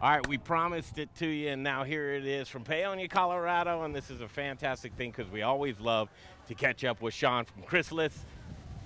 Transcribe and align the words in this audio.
All 0.00 0.08
right, 0.08 0.24
we 0.28 0.38
promised 0.38 0.96
it 0.98 1.12
to 1.16 1.26
you, 1.26 1.48
and 1.48 1.64
now 1.64 1.82
here 1.82 2.12
it 2.12 2.24
is 2.24 2.48
from 2.48 2.62
Paonia, 2.62 3.10
Colorado. 3.10 3.82
And 3.82 3.92
this 3.92 4.10
is 4.10 4.20
a 4.20 4.28
fantastic 4.28 4.92
thing 4.92 5.10
because 5.10 5.28
we 5.28 5.42
always 5.42 5.80
love 5.80 6.08
to 6.46 6.54
catch 6.54 6.84
up 6.84 7.02
with 7.02 7.12
Shawn 7.12 7.46
from 7.46 7.64
Chrysalis. 7.64 8.16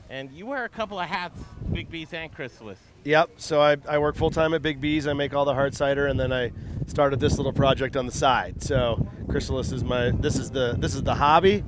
And 0.09 0.33
you 0.33 0.47
wear 0.47 0.65
a 0.65 0.71
couple 0.71 0.99
of 0.99 1.07
hats, 1.07 1.39
Big 1.71 1.91
B's 1.91 2.15
and 2.15 2.33
Chrysalis. 2.35 2.79
Yep. 3.05 3.33
So 3.37 3.61
I, 3.61 3.77
I 3.87 3.99
work 3.99 4.17
full 4.17 4.31
time 4.31 4.55
at 4.55 4.63
Big 4.63 4.81
B's. 4.81 5.07
I 5.07 5.13
make 5.13 5.35
all 5.35 5.45
the 5.45 5.53
hard 5.53 5.75
cider, 5.75 6.07
and 6.07 6.19
then 6.19 6.33
I 6.33 6.51
started 6.87 7.21
this 7.21 7.37
little 7.37 7.53
project 7.53 7.95
on 7.95 8.07
the 8.07 8.13
side. 8.13 8.63
So 8.63 9.07
Chrysalis 9.29 9.71
is 9.71 9.85
my 9.85 10.13
this 10.13 10.39
is 10.39 10.51
the 10.51 10.77
this 10.79 10.95
is 10.95 11.03
the 11.03 11.15
hobby, 11.15 11.63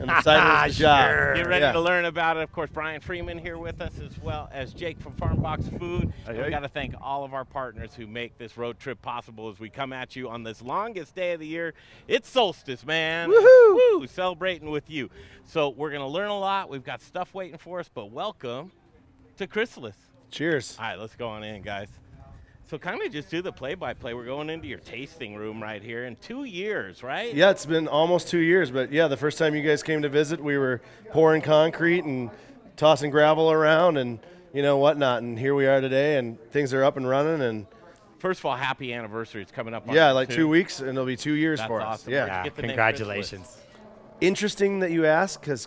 and 0.00 0.08
the 0.08 0.20
cider 0.22 0.66
is 0.70 0.76
the 0.76 0.82
job. 0.82 1.10
Sure. 1.10 1.34
Get 1.36 1.46
ready 1.46 1.62
Yeah. 1.64 1.72
to 1.72 1.80
learn 1.80 2.04
about 2.06 2.36
it. 2.36 2.42
Of 2.42 2.52
course, 2.52 2.70
Brian 2.72 3.00
Freeman 3.00 3.38
here 3.38 3.58
with 3.58 3.80
us, 3.80 3.92
as 4.04 4.18
well 4.18 4.48
as 4.52 4.72
Jake 4.72 4.98
from 5.00 5.12
Farm 5.14 5.36
Box 5.40 5.68
Food. 5.78 6.12
Hey, 6.24 6.30
And 6.30 6.38
we 6.38 6.44
hey. 6.44 6.50
got 6.50 6.60
to 6.60 6.68
thank 6.68 6.94
all 7.00 7.24
of 7.24 7.34
our 7.34 7.44
partners 7.44 7.94
who 7.94 8.06
make 8.06 8.36
this 8.38 8.56
road 8.56 8.78
trip 8.78 9.00
possible 9.02 9.48
as 9.50 9.60
we 9.60 9.68
come 9.70 9.92
at 9.92 10.16
you 10.16 10.28
on 10.28 10.42
this 10.42 10.62
longest 10.62 11.14
day 11.14 11.32
of 11.32 11.40
the 11.40 11.46
year. 11.46 11.74
It's 12.08 12.28
solstice, 12.28 12.84
man. 12.84 13.28
Woohoo! 13.30 13.74
Woo! 14.00 14.06
Celebrating 14.06 14.70
with 14.70 14.88
you. 14.90 15.10
So 15.44 15.68
we're 15.68 15.90
going 15.90 16.00
to 16.02 16.06
learn 16.08 16.30
a 16.30 16.38
lot. 16.38 16.68
We've 16.70 16.84
got 16.84 17.00
stuff 17.02 17.34
waiting 17.34 17.58
for 17.58 17.78
us, 17.80 17.88
but 17.92 18.10
welcome 18.10 18.72
to 19.36 19.46
Chrysalis. 19.46 19.96
Cheers. 20.30 20.76
All 20.78 20.84
right, 20.86 20.98
let's 20.98 21.16
go 21.16 21.28
on 21.28 21.42
in, 21.44 21.60
guys. 21.62 21.88
So 22.70 22.78
kind 22.78 23.02
of 23.02 23.10
just 23.10 23.28
do 23.28 23.42
the 23.42 23.50
play-by-play. 23.50 24.14
We're 24.14 24.26
going 24.26 24.48
into 24.48 24.68
your 24.68 24.78
tasting 24.78 25.34
room 25.34 25.60
right 25.60 25.82
here 25.82 26.04
in 26.04 26.14
two 26.14 26.44
years, 26.44 27.02
right? 27.02 27.34
Yeah, 27.34 27.50
it's 27.50 27.66
been 27.66 27.88
almost 27.88 28.28
two 28.28 28.38
years, 28.38 28.70
but 28.70 28.92
yeah, 28.92 29.08
the 29.08 29.16
first 29.16 29.38
time 29.38 29.56
you 29.56 29.62
guys 29.64 29.82
came 29.82 30.02
to 30.02 30.08
visit, 30.08 30.40
we 30.40 30.56
were 30.56 30.80
pouring 31.10 31.42
concrete 31.42 32.04
and 32.04 32.30
tossing 32.76 33.10
gravel 33.10 33.50
around 33.50 33.96
and 33.96 34.20
you 34.52 34.62
know 34.62 34.76
whatnot, 34.76 35.20
and 35.20 35.36
here 35.36 35.56
we 35.56 35.66
are 35.66 35.80
today, 35.80 36.16
and 36.16 36.40
things 36.52 36.72
are 36.72 36.84
up 36.84 36.96
and 36.96 37.08
running, 37.08 37.42
and 37.42 37.66
First 38.20 38.38
of 38.38 38.46
all, 38.46 38.54
happy 38.54 38.94
anniversary. 38.94 39.42
It's 39.42 39.50
coming 39.50 39.74
up. 39.74 39.88
On 39.88 39.94
yeah, 39.94 40.12
like 40.12 40.28
too. 40.28 40.36
two 40.36 40.48
weeks, 40.48 40.78
and 40.78 40.90
it'll 40.90 41.04
be 41.04 41.16
two 41.16 41.32
years 41.32 41.58
That's 41.58 41.68
for 41.68 41.80
us. 41.80 42.06
Yeah. 42.06 42.26
Yeah, 42.26 42.44
get 42.44 42.54
the 42.54 42.62
congratulations. 42.62 43.58
interesting 44.20 44.78
that 44.80 44.92
you 44.92 45.06
ask 45.06 45.40
because 45.40 45.66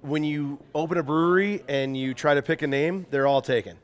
when 0.00 0.24
you 0.24 0.60
open 0.74 0.96
a 0.96 1.02
brewery 1.02 1.62
and 1.68 1.94
you 1.94 2.14
try 2.14 2.32
to 2.32 2.40
pick 2.40 2.62
a 2.62 2.66
name, 2.66 3.04
they're 3.10 3.26
all 3.26 3.42
taken. 3.42 3.76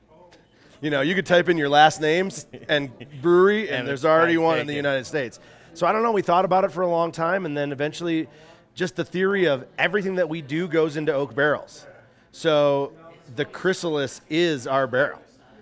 You 0.80 0.90
know, 0.90 1.00
you 1.00 1.14
could 1.14 1.26
type 1.26 1.48
in 1.48 1.56
your 1.58 1.68
last 1.68 2.00
names 2.00 2.46
and 2.68 2.90
brewery, 3.20 3.68
and, 3.68 3.78
And 3.80 3.88
there's 3.88 4.04
already 4.04 4.36
like 4.36 4.44
one 4.44 4.58
in 4.60 4.66
the. 4.66 4.74
United 4.74 5.04
States. 5.04 5.40
So 5.74 5.86
I 5.86 5.92
don't 5.92 6.02
know. 6.02 6.12
We 6.12 6.22
thought 6.22 6.44
about 6.44 6.64
it 6.64 6.72
for 6.72 6.82
a 6.82 6.88
long 6.88 7.12
time, 7.12 7.46
and 7.46 7.56
then 7.56 7.72
eventually, 7.72 8.28
just 8.74 8.96
the 8.96 9.04
theory 9.04 9.46
of 9.46 9.66
everything 9.76 10.16
that 10.16 10.28
we 10.28 10.40
do 10.42 10.68
goes 10.68 10.96
into 10.96 11.12
oak 11.12 11.34
barrels. 11.34 11.86
So 12.32 12.92
the 13.36 13.44
chrysalis 13.44 14.20
is 14.28 14.66
our 14.66 14.86
barrel. 14.86 15.20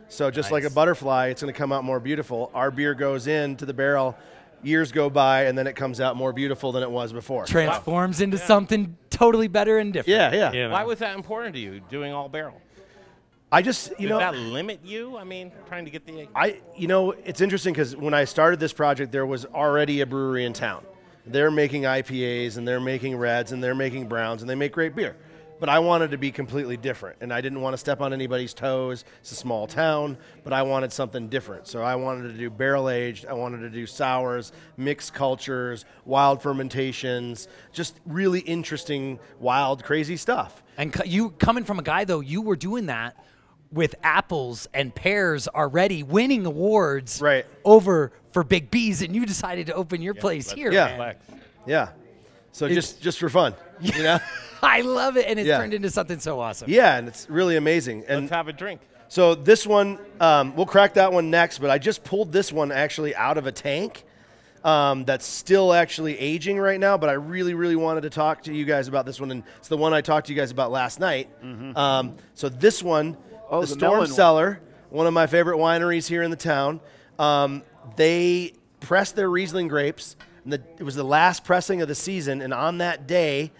So 0.08 0.30
just 0.30 0.52
like 0.52 0.64
a 0.64 0.70
butterfly, 0.70 1.28
it's 1.28 1.42
going 1.42 1.52
to 1.52 1.58
come 1.58 1.72
out 1.72 1.82
more 1.82 1.98
beautiful. 1.98 2.50
Our 2.54 2.70
beer 2.70 2.94
goes 2.94 3.26
into 3.26 3.66
the 3.66 3.74
barrel. 3.74 4.16
Years 4.62 4.90
go 4.92 5.10
by, 5.10 5.44
and 5.44 5.56
then 5.56 5.66
it 5.66 5.74
comes 5.76 6.00
out 6.00 6.16
more 6.16 6.32
beautiful 6.32 6.72
than 6.72 6.82
it 6.82 6.90
was 6.90 7.12
before. 7.12 7.44
transforms 7.44 8.20
into 8.20 8.38
something 8.38 8.96
totally 9.10 9.48
better 9.48 9.78
and 9.78 9.92
different. 9.92 10.18
yeah, 10.18 10.32
yeah. 10.32 10.52
Yeah. 10.52 10.70
Why 10.72 10.84
was 10.84 10.98
that 11.00 11.14
important 11.14 11.54
to 11.54 11.60
you, 11.60 11.80
doing 11.88 12.12
all 12.12 12.28
barrel? 12.28 12.60
I 13.56 13.62
just, 13.62 13.88
you 13.92 14.00
Did 14.00 14.08
know, 14.10 14.18
that 14.18 14.34
limit 14.34 14.80
you? 14.84 15.16
I 15.16 15.24
mean, 15.24 15.50
trying 15.66 15.86
to 15.86 15.90
get 15.90 16.04
the. 16.04 16.28
I, 16.36 16.60
you 16.76 16.88
know, 16.88 17.12
it's 17.12 17.40
interesting 17.40 17.72
because 17.72 17.96
when 17.96 18.12
I 18.12 18.26
started 18.26 18.60
this 18.60 18.74
project, 18.74 19.12
there 19.12 19.24
was 19.24 19.46
already 19.46 20.02
a 20.02 20.06
brewery 20.06 20.44
in 20.44 20.52
town. 20.52 20.84
They're 21.24 21.50
making 21.50 21.84
IPAs 21.84 22.58
and 22.58 22.68
they're 22.68 22.80
making 22.80 23.16
reds 23.16 23.52
and 23.52 23.64
they're 23.64 23.74
making 23.74 24.08
browns 24.08 24.42
and 24.42 24.50
they 24.50 24.54
make 24.54 24.72
great 24.72 24.94
beer. 24.94 25.16
But 25.58 25.70
I 25.70 25.78
wanted 25.78 26.10
to 26.10 26.18
be 26.18 26.30
completely 26.32 26.76
different 26.76 27.16
and 27.22 27.32
I 27.32 27.40
didn't 27.40 27.62
want 27.62 27.72
to 27.72 27.78
step 27.78 28.02
on 28.02 28.12
anybody's 28.12 28.52
toes. 28.52 29.06
It's 29.20 29.32
a 29.32 29.34
small 29.34 29.66
town, 29.66 30.18
but 30.44 30.52
I 30.52 30.60
wanted 30.60 30.92
something 30.92 31.30
different. 31.30 31.66
So 31.66 31.80
I 31.80 31.94
wanted 31.96 32.32
to 32.32 32.38
do 32.38 32.50
barrel 32.50 32.90
aged, 32.90 33.24
I 33.24 33.32
wanted 33.32 33.60
to 33.60 33.70
do 33.70 33.86
sours, 33.86 34.52
mixed 34.76 35.14
cultures, 35.14 35.86
wild 36.04 36.42
fermentations, 36.42 37.48
just 37.72 38.00
really 38.04 38.40
interesting, 38.40 39.18
wild, 39.40 39.82
crazy 39.82 40.18
stuff. 40.18 40.62
And 40.76 40.92
co- 40.92 41.04
you 41.04 41.30
coming 41.30 41.64
from 41.64 41.78
a 41.78 41.82
guy 41.82 42.04
though, 42.04 42.20
you 42.20 42.42
were 42.42 42.56
doing 42.56 42.84
that 42.86 43.16
with 43.76 43.94
apples 44.02 44.66
and 44.74 44.92
pears 44.94 45.46
already, 45.46 46.02
winning 46.02 46.46
awards 46.46 47.20
Right. 47.20 47.46
over 47.64 48.10
for 48.32 48.42
Big 48.42 48.70
B's, 48.70 49.02
and 49.02 49.14
you 49.14 49.24
decided 49.26 49.66
to 49.68 49.74
open 49.74 50.02
your 50.02 50.14
place 50.14 50.50
here. 50.50 50.72
Yeah. 50.72 50.96
man. 50.96 51.14
Yeah. 51.66 51.88
So 52.52 52.64
It's- 52.64 52.74
just 52.92 53.02
just 53.02 53.18
for 53.18 53.28
fun, 53.28 53.54
you 53.80 53.92
know? 54.02 54.18
I 54.62 54.80
love 54.80 55.16
it, 55.18 55.26
and 55.28 55.38
it's 55.38 55.46
Yeah. 55.46 55.58
turned 55.58 55.74
into 55.74 55.90
something 55.90 56.18
so 56.18 56.40
awesome. 56.40 56.68
yeah, 56.70 56.96
and 56.96 57.06
it's 57.06 57.28
really 57.28 57.56
amazing. 57.56 58.04
And 58.08 58.22
Let's 58.22 58.32
have 58.32 58.48
a 58.48 58.52
drink. 58.52 58.80
So 59.08 59.34
this 59.36 59.66
one, 59.66 59.98
um, 60.20 60.56
we'll 60.56 60.66
crack 60.66 60.94
that 60.94 61.12
one 61.12 61.30
next. 61.30 61.58
But 61.58 61.70
I 61.70 61.78
just 61.78 62.02
pulled 62.02 62.32
this 62.32 62.52
one 62.52 62.72
actually 62.72 63.14
out 63.14 63.36
of 63.38 63.46
a 63.46 63.52
tank 63.52 64.04
um, 64.64 65.04
that's 65.04 65.24
still 65.24 65.72
actually 65.72 66.18
aging 66.18 66.58
right 66.58 66.80
now. 66.80 66.96
But 66.98 67.08
I 67.10 67.12
really, 67.12 67.54
really 67.54 67.76
wanted 67.76 68.00
to 68.00 68.10
talk 68.10 68.42
to 68.44 68.52
you 68.54 68.64
guys 68.64 68.88
about 68.88 69.06
this 69.06 69.20
one, 69.20 69.30
and 69.30 69.44
it's 69.58 69.68
the 69.68 69.76
one 69.76 69.94
I 69.94 70.00
talked 70.00 70.26
to 70.26 70.32
you 70.32 70.38
guys 70.40 70.50
about 70.50 70.72
last 70.72 70.98
night. 70.98 71.28
Um, 71.76 72.16
so 72.34 72.48
this 72.48 72.82
one, 72.82 73.16
Oh, 73.50 73.60
the, 73.60 73.66
the 73.66 73.74
Storm 73.74 73.92
melon 73.92 73.98
one. 74.00 74.08
Cellar, 74.08 74.60
one 74.90 75.06
of 75.06 75.12
my 75.12 75.26
favorite 75.26 75.58
wineries 75.58 76.08
here 76.08 76.22
in 76.22 76.30
the 76.30 76.36
town. 76.36 76.80
Um, 77.18 77.62
they 77.96 78.52
pressed 78.80 79.16
their 79.16 79.30
Riesling 79.30 79.68
grapes, 79.68 80.16
and 80.44 80.52
the, 80.52 80.62
it 80.78 80.82
was 80.82 80.94
the 80.94 81.04
last 81.04 81.44
pressing 81.44 81.82
of 81.82 81.88
the 81.88 81.94
season. 81.94 82.42
And 82.42 82.52
on 82.52 82.78
that 82.78 83.06
day, 83.06 83.52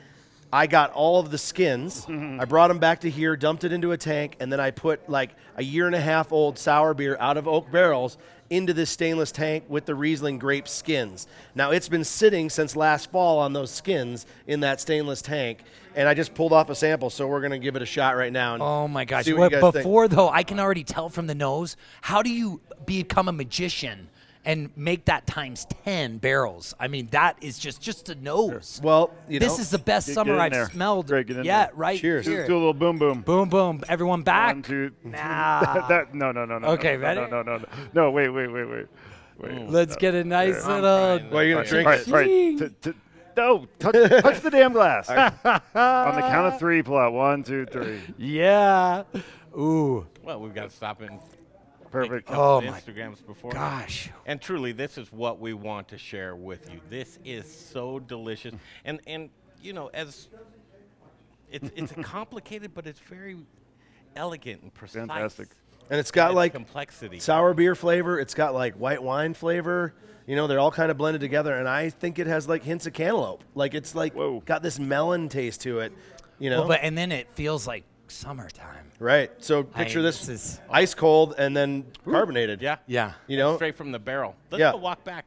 I 0.53 0.67
got 0.67 0.93
all 0.93 1.19
of 1.21 1.31
the 1.31 1.39
skins. 1.39 2.07
I 2.09 2.45
brought 2.45 2.69
them 2.69 2.79
back 2.79 3.01
to 3.01 3.11
here, 3.11 3.37
dumped 3.37 3.65
it 3.65 3.73
into 3.73 3.93
a 3.93 3.97
tank, 3.97 4.37
and 4.41 4.53
then 4.53 4.61
I 4.61 4.71
put 4.71 5.09
like 5.09 5.31
a 5.57 5.63
year 5.63 5.87
and 5.87 5.95
a 5.95 6.01
half 6.01 6.33
old 6.33 6.59
sour 6.59 6.95
beer 6.95 7.17
out 7.19 7.37
of 7.37 7.49
oak 7.49 7.71
barrels 7.71 8.17
into 8.51 8.73
this 8.73 8.91
stainless 8.91 9.33
tank 9.33 9.65
with 9.69 9.87
the 9.87 9.95
Riesling 9.95 10.39
grape 10.39 10.69
skins. 10.69 11.27
Now 11.55 11.71
it's 11.71 11.89
been 11.89 12.05
sitting 12.05 12.51
since 12.51 12.77
last 12.77 13.11
fall 13.11 13.39
on 13.39 13.53
those 13.53 13.71
skins 13.71 14.27
in 14.47 14.61
that 14.61 14.81
stainless 14.81 15.23
tank, 15.23 15.63
and 15.95 16.09
I 16.09 16.15
just 16.15 16.35
pulled 16.35 16.53
off 16.53 16.71
a 16.71 16.75
sample, 16.75 17.11
so 17.11 17.27
we're 17.27 17.41
gonna 17.41 17.59
give 17.59 17.77
it 17.77 17.83
a 17.83 17.87
shot 17.87 18.17
right 18.17 18.33
now. 18.33 18.55
and 18.55 18.63
Oh 18.63 18.89
my 18.89 19.05
gosh! 19.05 19.27
Well, 19.31 19.51
guys 19.51 19.61
think. 19.61 19.75
before 19.75 20.09
though, 20.09 20.29
I 20.29 20.43
can 20.43 20.61
already 20.61 20.85
tell 20.85 21.09
from 21.09 21.27
the 21.27 21.35
nose. 21.35 21.77
How 22.03 22.23
do 22.23 22.31
you 22.31 22.61
become 22.85 23.29
a 23.29 23.33
magician 23.33 24.09
and 24.47 24.71
make 24.77 25.05
that 25.07 25.27
times 25.27 25.67
ten 25.85 26.17
barrels? 26.17 26.73
I 26.81 26.89
mean, 26.89 27.09
that 27.11 27.37
is 27.43 27.59
just 27.59 27.83
just 27.83 28.09
a 28.09 28.15
nose. 28.15 28.81
Well, 28.83 29.11
you 29.29 29.39
know, 29.39 29.47
this 29.47 29.59
know, 29.59 29.63
is 29.63 29.71
the 29.71 29.79
best 29.79 30.07
Get- 30.07 30.15
summer 30.15 30.35
get 30.37 30.41
I've 30.41 30.53
there. 30.53 30.71
smelled. 30.71 31.09
Greg, 31.09 31.27
get 31.27 31.37
in 31.37 31.45
yeah, 31.45 31.67
there. 31.67 31.75
right. 31.75 32.01
Cheers. 32.01 32.25
here. 32.27 32.47
Do 32.47 32.55
a 32.55 32.57
little 32.57 32.73
boom 32.73 32.97
boom. 32.99 33.21
Boom, 33.21 33.49
boom. 33.51 33.83
Everyone 33.89 34.23
back. 34.23 34.55
One, 34.55 34.63
two. 34.63 34.93
Nah. 35.05 35.61
that, 35.75 35.89
that- 35.89 36.15
no, 36.15 36.33
no, 36.33 36.47
no, 36.47 36.59
no. 36.59 36.69
Okay, 36.69 36.97
no, 36.97 37.03
ready? 37.03 37.21
No, 37.21 37.27
no, 37.27 37.43
no, 37.43 37.57
no. 37.59 37.65
No, 37.93 38.11
wait, 38.11 38.31
wait, 38.31 38.47
wait, 38.51 38.65
wait. 38.65 38.87
Wait. 39.39 39.53
Mm. 39.53 39.71
Let's 39.71 39.97
get 39.97 40.15
a 40.15 40.25
nice 40.25 40.65
I'm 40.65 40.81
little. 40.83 41.19
trying. 41.19 41.31
Well, 41.31 41.45
you're 41.45 41.57
gonna 41.57 41.69
drink 41.69 41.87
right, 41.87 42.01
it. 42.01 42.07
right. 42.09 42.27
Zing. 42.27 42.59
T- 42.59 42.75
t- 42.93 42.99
no, 43.37 43.67
touch, 43.79 43.95
touch 44.23 44.41
the 44.41 44.51
damn 44.51 44.73
glass. 44.73 45.11
On 45.11 46.15
the 46.15 46.21
count 46.23 46.55
of 46.55 46.59
three, 46.59 46.83
pull 46.83 46.97
out 46.97 47.13
one, 47.13 47.43
two, 47.43 47.67
three. 47.67 48.01
Yeah. 48.17 49.03
Ooh. 49.55 50.07
Well, 50.23 50.41
we've 50.41 50.55
got 50.55 50.71
to 50.71 50.75
stop 50.75 51.03
and 51.03 51.19
Perfect. 52.05 52.29
a 52.29 52.33
couple 52.33 52.45
Oh 52.45 52.59
of 52.59 52.65
my 52.65 52.81
Instagrams 52.81 53.25
before. 53.27 53.53
Gosh. 53.53 54.11
And 54.27 54.41
truly, 54.41 54.73
this 54.73 54.99
is 54.99 55.13
what 55.13 55.39
we 55.41 55.53
want 55.53 55.89
to 55.89 55.99
share 55.99 56.35
with 56.37 56.71
you. 56.73 56.81
This 56.91 57.19
is 57.25 57.51
so 57.51 57.99
delicious, 57.99 58.55
and 58.85 59.01
and 59.07 59.31
you 59.63 59.73
know, 59.73 59.89
as 59.95 60.29
it's 61.51 61.71
it's 61.77 61.93
complicated, 62.07 62.73
but 62.75 62.87
it's 62.87 63.01
very 63.01 63.37
elegant 64.15 64.63
and 64.63 64.73
precise. 64.75 65.07
Fantastic. 65.07 65.49
and 65.91 65.99
it's 66.01 66.11
got 66.11 66.31
It's 66.31 66.37
like 66.37 66.53
complexity. 66.53 67.19
sour 67.21 67.55
beer 67.55 67.75
flavor. 67.75 68.19
It's 68.19 68.35
got 68.35 68.55
like 68.55 68.75
white 68.75 69.03
wine 69.03 69.35
flavor. 69.35 69.95
You 70.27 70.35
know, 70.35 70.49
they're 70.49 70.59
all 70.59 70.73
kind 70.73 70.91
of 70.91 70.99
blended 70.99 71.21
together, 71.21 71.55
and 71.55 71.69
I 71.69 71.91
think 71.91 72.19
it 72.19 72.27
has 72.27 72.49
like 72.49 72.65
hints 72.65 72.87
of 72.87 72.93
cantaloupe. 72.95 73.45
Like 73.55 73.75
it's 73.75 73.95
like 73.95 74.13
Whoa. 74.15 74.41
got 74.45 74.63
this 74.63 74.79
melon 74.79 75.29
taste 75.29 75.61
to 75.63 75.79
it. 75.81 75.93
You 76.39 76.51
know, 76.51 76.61
Well, 76.61 76.69
but 76.69 76.81
and 76.83 76.99
then 76.99 77.13
it 77.13 77.29
feels 77.33 77.67
like 77.67 77.85
summertime. 78.09 78.91
right? 78.99 79.31
So 79.39 79.63
picture 79.63 79.99
I- 80.01 80.03
this, 80.03 80.21
this 80.27 80.29
is- 80.29 80.61
ice 80.71 80.95
cold 80.95 81.35
and 81.39 81.57
then 81.57 81.85
carbonated. 82.05 82.63
yeah, 82.63 82.77
Yeah. 82.87 83.13
You 83.27 83.37
know, 83.39 83.57
straight 83.57 83.77
from 83.77 83.93
the 83.93 83.99
barrel. 83.99 84.35
Let's 84.51 84.61
Yeah. 84.61 84.73
go 84.73 84.79
walk 84.79 85.05
back. 85.05 85.25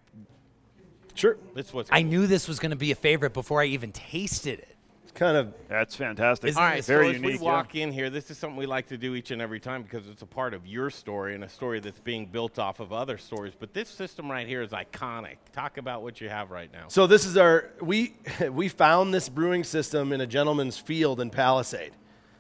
sure. 1.16 1.38
This 1.54 1.68
is 1.68 1.74
what's 1.74 1.90
I 1.92 2.02
knew 2.02 2.28
this 2.28 2.48
was 2.48 2.60
going 2.60 2.72
to 2.72 2.78
be 2.78 2.92
a 2.92 2.96
favorite 2.96 3.34
before 3.34 3.62
I 3.62 3.66
even 3.66 3.92
tasted 3.92 4.60
it. 4.60 4.76
It's 5.04 5.12
kind 5.12 5.36
of 5.36 5.54
That's 5.68 5.96
fantastic. 5.96 6.56
All 6.56 6.62
right, 6.64 6.84
Very 6.86 7.06
so 7.06 7.10
as 7.10 7.16
unique. 7.18 7.40
we 7.40 7.46
yeah. 7.46 7.52
walk 7.52 7.76
in 7.76 7.92
here, 7.92 8.10
this 8.12 8.30
is 8.32 8.38
something 8.38 8.56
we 8.58 8.68
like 8.68 8.88
to 8.88 8.98
do 8.98 9.16
each 9.16 9.32
and 9.32 9.42
every 9.42 9.60
time 9.60 9.82
because 9.84 10.08
it's 10.08 10.22
a 10.22 10.26
part 10.28 10.54
of 10.54 10.66
your 10.68 10.90
story 10.92 11.34
and 11.36 11.44
a 11.44 11.50
story 11.50 11.80
that's 11.80 12.00
being 12.00 12.28
built 12.28 12.60
off 12.60 12.80
of 12.80 12.94
other 12.94 13.18
stories. 13.18 13.54
But 13.60 13.74
this 13.74 13.90
system 13.90 14.30
right 14.32 14.48
here 14.48 14.62
is 14.62 14.70
iconic. 14.70 15.38
Talk 15.52 15.78
about 15.78 16.04
what 16.04 16.22
you 16.22 16.30
have 16.30 16.52
right 16.52 16.72
now. 16.72 16.86
so. 16.90 17.08
This 17.08 17.26
is 17.26 17.38
our 17.38 17.72
we 17.82 18.16
we 18.52 18.70
found 18.70 19.14
this 19.14 19.28
brewing 19.30 19.64
system 19.64 20.14
in 20.14 20.22
a 20.22 20.28
gentleman's 20.28 20.78
field 20.78 21.20
in 21.20 21.32
Palisade. 21.32 21.92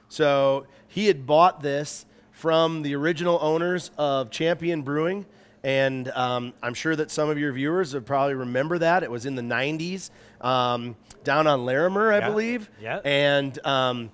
So 0.09 0.65
he 0.87 1.07
had 1.07 1.25
bought 1.25 1.61
this 1.61 2.05
from 2.31 2.81
the 2.81 2.95
original 2.95 3.37
owners 3.41 3.91
of 3.97 4.29
Champion 4.31 4.81
Brewing. 4.81 5.25
And 5.63 6.07
um, 6.11 6.53
I'm 6.63 6.73
sure 6.73 6.95
that 6.95 7.11
some 7.11 7.29
of 7.29 7.37
your 7.37 7.51
viewers 7.51 7.93
would 7.93 8.05
probably 8.05 8.33
remember 8.33 8.77
that. 8.79 9.03
It 9.03 9.11
was 9.11 9.25
in 9.25 9.35
the 9.35 9.41
90s 9.41 10.09
um, 10.41 10.95
down 11.23 11.47
on 11.47 11.65
Larimer, 11.65 12.13
I 12.13 12.19
Yeah. 12.19 12.29
believe. 12.29 12.69
Yeah. 12.81 12.99
And 13.03 13.65
um, 13.65 14.09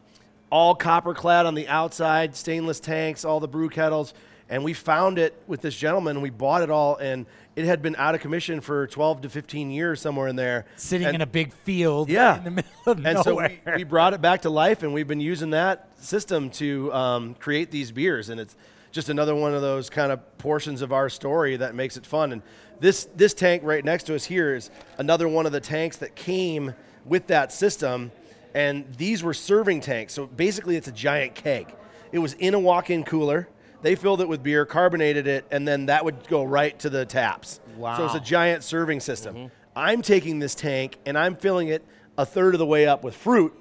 all 0.52 0.74
copper 0.74 1.14
clad 1.14 1.46
on 1.46 1.54
the 1.54 1.68
outside, 1.68 2.36
stainless 2.36 2.80
tanks, 2.80 3.24
all 3.26 3.40
the 3.40 3.48
brew 3.48 3.70
kettles. 3.70 4.14
And 4.50 4.64
we 4.64 4.74
found 4.74 5.20
it 5.20 5.40
with 5.48 5.62
this 5.62 5.76
gentleman. 5.76 6.22
We 6.22 6.30
bought 6.32 6.62
it 6.64 6.70
all, 6.70 6.98
and 6.98 7.26
it 7.56 7.66
had 7.66 7.82
been 7.82 7.96
out 7.98 8.16
of 8.16 8.22
commission 8.22 8.60
for 8.62 8.88
12 8.88 9.22
to 9.22 9.30
15 9.30 9.72
years 9.72 10.02
somewhere 10.02 10.28
in 10.28 10.36
there. 10.36 10.66
Sitting 10.76 11.08
And- 11.08 11.16
in 11.16 11.22
a 11.22 11.26
big 11.26 11.54
field 11.54 12.10
yeah. 12.10 12.38
in 12.38 12.44
the 12.44 12.52
middle 12.52 12.72
of 12.86 12.98
and 13.06 13.16
nowhere. 13.24 13.24
so 13.24 13.72
we, 13.72 13.78
we 13.78 13.84
brought 13.84 14.14
it 14.14 14.22
back 14.22 14.42
to 14.42 14.50
life, 14.50 14.84
and 14.84 14.94
we've 14.94 15.08
been 15.08 15.22
using 15.22 15.52
that 15.52 15.88
system 15.98 16.50
to 16.52 16.94
um, 16.94 17.34
create 17.36 17.72
these 17.72 17.92
beers, 17.92 18.30
and 18.30 18.40
it's 18.40 18.56
just 18.92 19.10
another 19.10 19.36
one 19.36 19.54
of 19.54 19.62
those 19.62 19.90
kind 19.90 20.12
of 20.12 20.38
portions 20.38 20.82
of 20.82 20.92
our 20.94 21.10
story 21.10 21.58
that 21.58 21.76
makes 21.76 21.98
it 21.98 22.06
fun. 22.06 22.32
And 22.32 22.42
this 22.80 23.08
this 23.16 23.34
tank 23.34 23.62
right 23.66 23.84
next 23.84 24.04
to 24.04 24.16
us 24.16 24.26
here 24.26 24.56
is 24.56 24.70
another 24.98 25.28
one 25.28 25.46
of 25.46 25.52
the 25.52 25.60
tanks 25.62 25.98
that 25.98 26.16
came 26.16 26.74
with 27.06 27.28
that 27.28 27.52
system, 27.54 28.12
and 28.54 28.86
these 28.98 29.24
were 29.24 29.34
serving 29.34 29.82
tanks. 29.82 30.14
So 30.14 30.28
basically, 30.28 30.76
it's 30.76 30.88
a 30.88 30.94
giant 30.94 31.36
keg. 31.36 31.74
It 32.12 32.20
was 32.20 32.34
in 32.34 32.54
a 32.54 32.60
walk-in 32.60 33.04
cooler. 33.04 33.48
They 33.82 33.96
filled 33.96 34.22
it 34.22 34.28
with 34.28 34.42
beer, 34.42 34.66
carbonated 34.66 35.28
it, 35.28 35.46
and 35.52 35.68
then 35.68 35.88
that 35.88 36.04
would 36.04 36.28
go 36.28 36.44
right 36.44 36.78
to 36.80 36.90
the 36.90 37.06
taps. 37.06 37.60
Wow. 37.78 37.98
So 37.98 38.06
it's 38.06 38.16
a 38.16 38.20
giant 38.20 38.64
serving 38.64 39.00
system. 39.00 39.36
Mm-hmm. 39.36 39.48
I'm 39.76 40.02
taking 40.02 40.40
this 40.40 40.56
tank 40.56 40.98
and 41.06 41.18
I'm 41.18 41.36
filling 41.36 41.68
it 41.68 41.84
a 42.18 42.26
third 42.26 42.56
of 42.56 42.60
the 42.60 42.66
way 42.66 42.88
up 42.88 43.04
with 43.04 43.16
fruit, 43.16 43.54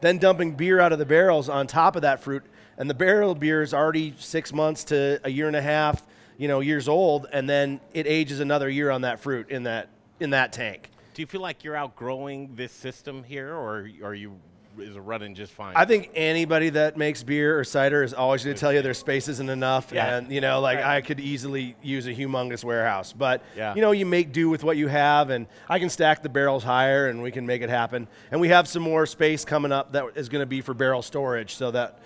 then 0.00 0.18
dumping 0.18 0.52
beer 0.54 0.80
out 0.80 0.92
of 0.92 0.98
the 0.98 1.06
barrels 1.06 1.48
on 1.48 1.66
top 1.66 1.96
of 1.96 2.02
that 2.02 2.22
fruit. 2.22 2.44
And 2.76 2.90
the 2.90 2.94
barrel 2.94 3.34
beer 3.34 3.62
is 3.62 3.72
already 3.72 4.14
six 4.18 4.52
months 4.52 4.84
to 4.84 5.20
a 5.24 5.30
year 5.30 5.46
and 5.46 5.56
a 5.56 5.62
half, 5.62 6.02
you 6.36 6.48
know, 6.48 6.60
years 6.60 6.88
old, 6.88 7.26
and 7.32 7.48
then 7.48 7.80
it 7.94 8.06
ages 8.06 8.40
another 8.40 8.68
year 8.68 8.90
on 8.90 9.02
that 9.02 9.20
fruit 9.20 9.48
in 9.50 9.62
that 9.62 9.88
in 10.20 10.30
that 10.30 10.52
tank. 10.52 10.90
Do 11.14 11.22
you 11.22 11.26
feel 11.26 11.40
like 11.40 11.62
you're 11.62 11.76
outgrowing 11.76 12.56
this 12.56 12.72
system 12.72 13.22
here, 13.22 13.54
or 13.54 13.88
are 14.02 14.14
you 14.14 14.38
is 14.78 14.98
running 14.98 15.34
just 15.34 15.52
fine? 15.52 15.74
I 15.76 15.84
think 15.84 16.10
anybody 16.14 16.70
that 16.70 16.96
makes 16.96 17.22
beer 17.22 17.58
or 17.58 17.64
cider 17.64 18.02
is 18.02 18.14
always 18.14 18.44
going 18.44 18.54
to 18.56 18.60
tell 18.60 18.72
you 18.72 18.82
their 18.82 18.94
space 18.94 19.28
isn't 19.28 19.48
enough, 19.50 19.92
Yeah. 19.92 20.16
and 20.16 20.30
you 20.30 20.40
know, 20.40 20.60
like 20.60 20.78
I 20.78 21.00
could 21.00 21.20
easily 21.20 21.76
use 21.82 22.06
a 22.06 22.14
humongous 22.14 22.64
warehouse, 22.64 23.12
but 23.12 23.42
Yeah. 23.56 23.74
you 23.74 23.80
know, 23.80 23.92
you 23.92 24.06
make 24.06 24.32
do 24.32 24.48
with 24.50 24.64
what 24.64 24.76
you 24.76 24.88
have, 24.88 25.30
and 25.30 25.46
I 25.68 25.78
can 25.78 25.88
stack 25.90 26.22
the 26.22 26.28
barrels 26.28 26.64
higher, 26.64 27.08
and 27.08 27.22
we 27.22 27.30
can 27.30 27.46
make 27.46 27.62
it 27.62 27.70
happen. 27.70 28.08
And 28.30 28.40
we 28.40 28.48
have 28.48 28.68
some 28.68 28.82
more 28.82 29.06
space 29.06 29.44
coming 29.44 29.72
up 29.72 29.92
that 29.92 30.04
is 30.14 30.28
going 30.28 30.42
to 30.42 30.46
be 30.46 30.60
for 30.60 30.74
barrel 30.74 31.02
storage, 31.02 31.54
so 31.54 31.70
that 31.70 31.98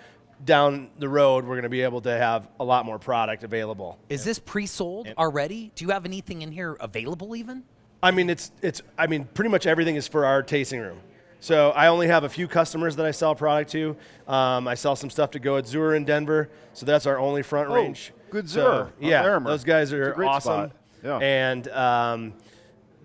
down 0.45 0.89
the 0.97 1.09
road 1.09 1.43
we're 1.43 1.55
going 1.55 1.63
to 1.63 1.69
be 1.69 1.81
able 1.81 1.99
to 1.99 2.11
have 2.17 2.47
a 2.61 2.63
lot 2.63 2.85
more 2.85 2.97
product 2.97 3.43
available. 3.43 3.97
Is 4.07 4.23
this 4.23 4.39
pre-sold 4.39 5.07
already? 5.17 5.71
Do 5.75 5.83
you 5.83 5.91
have 5.91 6.05
anything 6.05 6.43
in 6.43 6.51
here 6.51 6.77
available 6.79 7.35
even? 7.35 7.63
I 8.01 8.11
mean, 8.11 8.29
it's 8.29 8.51
it's. 8.61 8.81
I 8.97 9.07
mean, 9.07 9.25
pretty 9.33 9.49
much 9.49 9.67
everything 9.67 9.97
is 9.97 10.07
for 10.07 10.25
our 10.25 10.41
tasting 10.41 10.79
room. 10.79 10.99
So 11.41 11.71
I 11.71 11.87
only 11.87 12.07
have 12.07 12.23
a 12.25 12.29
few 12.29 12.47
customers 12.47 12.95
that 12.97 13.05
I 13.05 13.11
sell 13.11 13.33
product 13.33 13.71
to. 13.71 13.95
Um, 14.27 14.67
I 14.67 14.75
sell 14.75 14.95
some 14.95 15.09
stuff 15.09 15.31
to 15.31 15.39
go 15.39 15.57
at 15.57 15.67
Zur 15.67 15.95
in 15.95 16.03
Denver, 16.05 16.49
so 16.73 16.85
that's 16.85 17.05
our 17.05 17.17
only 17.17 17.43
front 17.43 17.69
Oh, 17.69 17.75
range. 17.75 18.11
good 18.29 18.49
So, 18.49 18.61
Zur 18.61 18.71
on 18.81 18.91
yeah, 18.99 19.21
Larimer. 19.21 19.49
those 19.49 19.63
guys 19.63 19.93
are 19.93 20.13
awesome. 20.23 20.41
spot. 20.69 20.71
Yeah. 21.03 21.17
And 21.19 21.67
um, 21.69 22.33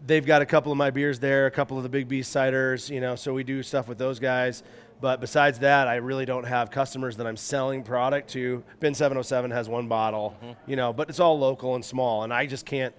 they've 0.05 0.27
got 0.27 0.43
a 0.43 0.47
couple 0.47 0.73
of 0.73 0.79
my 0.79 0.91
beers 0.91 1.21
there, 1.21 1.47
a 1.47 1.51
couple 1.51 1.77
of 1.77 1.85
the 1.85 1.89
Big 1.89 2.09
B's 2.09 2.29
ciders, 2.29 2.91
you 2.91 3.01
know. 3.01 3.15
So 3.15 3.33
we 3.33 3.45
do 3.45 3.63
stuff 3.63 3.87
with 3.87 3.99
those 3.99 4.19
guys. 4.19 4.65
But 5.01 5.21
besides 5.21 5.59
that, 5.61 5.87
I 5.87 5.97
really 5.97 6.25
don't 6.25 6.45
have 6.45 6.71
customers 6.71 7.17
that 7.19 7.27
I'm 7.27 7.37
selling 7.37 7.83
product 7.85 8.31
to. 8.31 8.65
Bin 8.81 8.95
707 8.95 9.51
has 9.53 9.69
one 9.69 9.87
bottle, 9.87 10.37
Mm-hmm. 10.43 10.71
you 10.71 10.77
know, 10.77 10.93
but 10.93 11.09
it's 11.09 11.21
all 11.21 11.39
local 11.39 11.75
and 11.77 11.85
small, 11.85 12.25
and 12.25 12.33
I 12.33 12.47
just 12.47 12.67
can't. 12.67 12.95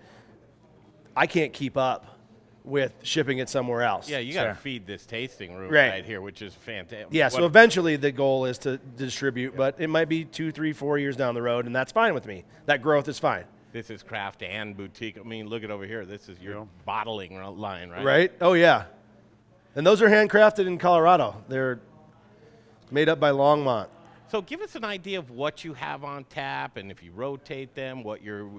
I 1.15 1.27
can't 1.27 1.51
keep 1.53 1.77
up 1.77 2.14
with 2.65 2.93
shipping 3.03 3.37
it 3.37 3.47
somewhere 3.47 3.83
else. 3.83 4.09
yeah, 4.09 4.17
you 4.17 4.33
got 4.33 4.43
to 4.43 4.49
Sure. 4.49 4.55
feed 4.55 4.87
this 4.87 5.05
tasting 5.05 5.55
room 5.55 5.71
Right. 5.71 5.89
right, 5.91 6.05
here, 6.05 6.19
which 6.19 6.41
is 6.41 6.53
fantastic. 6.53 7.07
Yeah, 7.11 7.27
so 7.29 7.45
eventually 7.45 7.95
the 7.95 8.11
goal 8.11 8.45
is 8.45 8.57
to 8.59 8.77
distribute, 8.77 9.55
but 9.55 9.75
it 9.79 9.87
might 9.87 10.09
be 10.09 10.25
two, 10.25 10.51
three, 10.51 10.73
four 10.73 10.97
years 10.97 11.15
down 11.15 11.35
the 11.35 11.41
road, 11.41 11.65
and 11.67 11.75
that's 11.75 11.91
fine 11.91 12.13
with 12.13 12.25
me. 12.25 12.43
That 12.65 12.81
growth 12.81 13.07
is 13.07 13.19
fine. 13.19 13.45
this 13.71 13.89
is 13.89 14.01
craft 14.03 14.41
and 14.41 14.77
boutique. 14.77 15.17
I 15.19 15.23
mean, 15.23 15.47
look 15.47 15.61
at 15.65 15.69
over 15.69 15.85
here. 15.85 16.05
This 16.05 16.29
is 16.29 16.39
your 16.39 16.59
Yeah. 16.59 16.65
bottling 16.85 17.37
line, 17.57 17.89
right? 17.89 18.05
Right? 18.05 18.31
Oh, 18.39 18.53
yeah. 18.53 18.85
And 19.75 19.85
those 19.85 20.01
are 20.01 20.07
handcrafted 20.07 20.65
in 20.65 20.77
Colorado. 20.77 21.43
They're 21.49 21.81
made 22.89 23.09
up 23.09 23.19
by 23.19 23.31
Longmont. 23.31 23.87
So 24.31 24.41
give 24.41 24.61
us 24.61 24.75
an 24.75 24.83
idea 24.83 25.19
of 25.19 25.29
what 25.29 25.63
you 25.63 25.73
have 25.75 26.03
on 26.03 26.23
tap, 26.25 26.77
and 26.77 26.91
if 26.91 27.03
you 27.03 27.11
rotate 27.11 27.75
them, 27.75 28.03
what 28.03 28.23
your, 28.23 28.49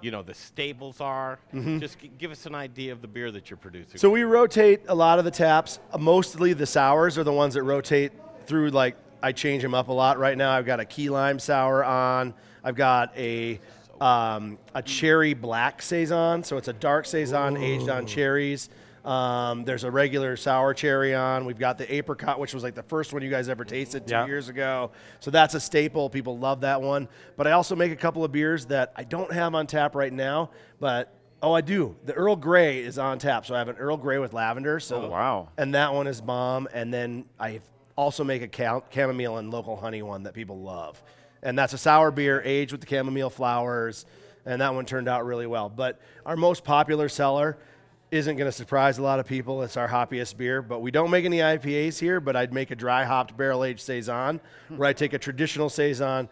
you 0.00 0.10
know, 0.10 0.22
the 0.22 0.34
staples 0.34 1.00
are. 1.00 1.38
Just 1.80 1.98
g- 1.98 2.10
give 2.16 2.30
us 2.30 2.46
an 2.46 2.54
idea 2.54 2.92
of 2.92 3.02
the 3.02 3.08
beer 3.08 3.30
that 3.32 3.50
you're 3.50 3.56
producing. 3.56 3.90
Mm-hmm. 3.90 3.98
So 3.98 4.10
we 4.10 4.22
rotate 4.22 4.82
a 4.88 4.94
lot 4.94 5.18
of 5.18 5.24
the 5.24 5.30
taps. 5.30 5.80
Mostly 5.98 6.52
the 6.52 6.66
sours 6.66 7.18
are 7.18 7.24
the 7.24 7.32
ones 7.32 7.54
that 7.54 7.64
rotate 7.64 8.12
through. 8.46 8.70
Like 8.70 8.96
I 9.22 9.32
change 9.32 9.62
them 9.62 9.74
up 9.74 9.88
a 9.88 9.92
lot. 9.92 10.18
Right 10.18 10.38
now, 10.38 10.52
I've 10.52 10.66
got 10.66 10.78
a 10.78 10.84
key 10.84 11.10
lime 11.10 11.40
sour 11.40 11.84
on. 11.84 12.32
I've 12.62 12.76
got 12.76 13.16
a 13.16 13.58
um, 14.00 14.58
a 14.74 14.82
cherry 14.82 15.34
black 15.34 15.82
saison. 15.82 16.44
So 16.44 16.56
it's 16.56 16.68
a 16.68 16.72
dark 16.72 17.06
saison 17.06 17.56
aged 17.56 17.88
on 17.88 18.06
cherries. 18.06 18.68
Um, 19.06 19.64
there's 19.64 19.84
a 19.84 19.90
regular 19.90 20.36
sour 20.36 20.74
cherry 20.74 21.14
on. 21.14 21.44
We've 21.44 21.58
got 21.58 21.78
the 21.78 21.92
apricot, 21.94 22.40
which 22.40 22.52
was 22.52 22.64
like 22.64 22.74
the 22.74 22.82
first 22.82 23.12
one 23.12 23.22
you 23.22 23.30
guys 23.30 23.48
ever 23.48 23.64
tasted 23.64 24.04
two 24.06 24.14
Yeah. 24.14 24.26
years 24.26 24.48
ago. 24.48 24.90
So 25.20 25.30
that's 25.30 25.54
a 25.54 25.60
staple. 25.60 26.10
People 26.10 26.38
love 26.38 26.62
that 26.62 26.82
one. 26.82 27.08
But 27.36 27.46
I 27.46 27.52
also 27.52 27.76
make 27.76 27.92
a 27.92 27.96
couple 27.96 28.24
of 28.24 28.32
beers 28.32 28.66
that 28.66 28.92
I 28.96 29.04
don't 29.04 29.32
have 29.32 29.54
on 29.54 29.66
tap 29.68 29.94
right 29.94 30.12
now, 30.12 30.50
but 30.80 31.12
Oh, 31.42 31.52
I 31.52 31.60
do. 31.60 31.94
The 32.06 32.14
Earl 32.14 32.34
Grey 32.34 32.78
is 32.78 32.98
on 32.98 33.18
tap, 33.18 33.44
so 33.44 33.54
I 33.54 33.58
have 33.58 33.68
an 33.68 33.76
Earl 33.76 33.98
Grey 33.98 34.18
with 34.18 34.32
lavender. 34.32 34.80
So 34.80 35.02
Oh, 35.04 35.08
wow. 35.10 35.48
and 35.58 35.74
that 35.74 35.92
one 35.92 36.06
is 36.06 36.20
bomb. 36.22 36.66
And 36.72 36.92
then 36.92 37.26
I 37.38 37.60
also 37.94 38.24
make 38.24 38.42
a 38.58 38.82
chamomile 38.90 39.36
and 39.36 39.50
local 39.50 39.76
honey 39.76 40.00
one 40.02 40.22
that 40.24 40.32
people 40.32 40.58
love, 40.60 41.00
and 41.42 41.56
that's 41.56 41.74
a 41.74 41.78
sour 41.78 42.10
beer 42.10 42.40
aged 42.44 42.72
with 42.72 42.80
the 42.80 42.86
chamomile 42.88 43.28
flowers, 43.30 44.06
and 44.46 44.62
that 44.62 44.74
one 44.74 44.86
turned 44.86 45.08
out 45.08 45.26
really 45.26 45.46
well. 45.46 45.68
But 45.68 46.00
our 46.24 46.36
most 46.36 46.64
popular 46.64 47.08
seller 47.08 47.58
isn't 48.16 48.36
going 48.36 48.48
to 48.50 48.56
surprise 48.56 48.98
a 48.98 49.02
lot 49.02 49.20
of 49.20 49.26
people. 49.26 49.62
It's 49.62 49.76
our 49.76 49.88
hoppiest 49.88 50.36
beer, 50.36 50.62
but 50.62 50.80
we 50.80 50.90
don't 50.90 51.10
make 51.10 51.24
any 51.24 51.38
IPAs 51.38 51.98
here. 51.98 52.20
But 52.20 52.34
I'd 52.36 52.52
make 52.52 52.70
a 52.70 52.76
dry 52.76 53.04
hopped 53.04 53.36
barrel 53.36 53.64
aged 53.64 53.80
saison, 53.80 54.40
where 54.68 54.88
I 54.88 54.92
take 54.92 55.12
a 55.12 55.18
traditional 55.18 55.68
saison, 55.68 56.28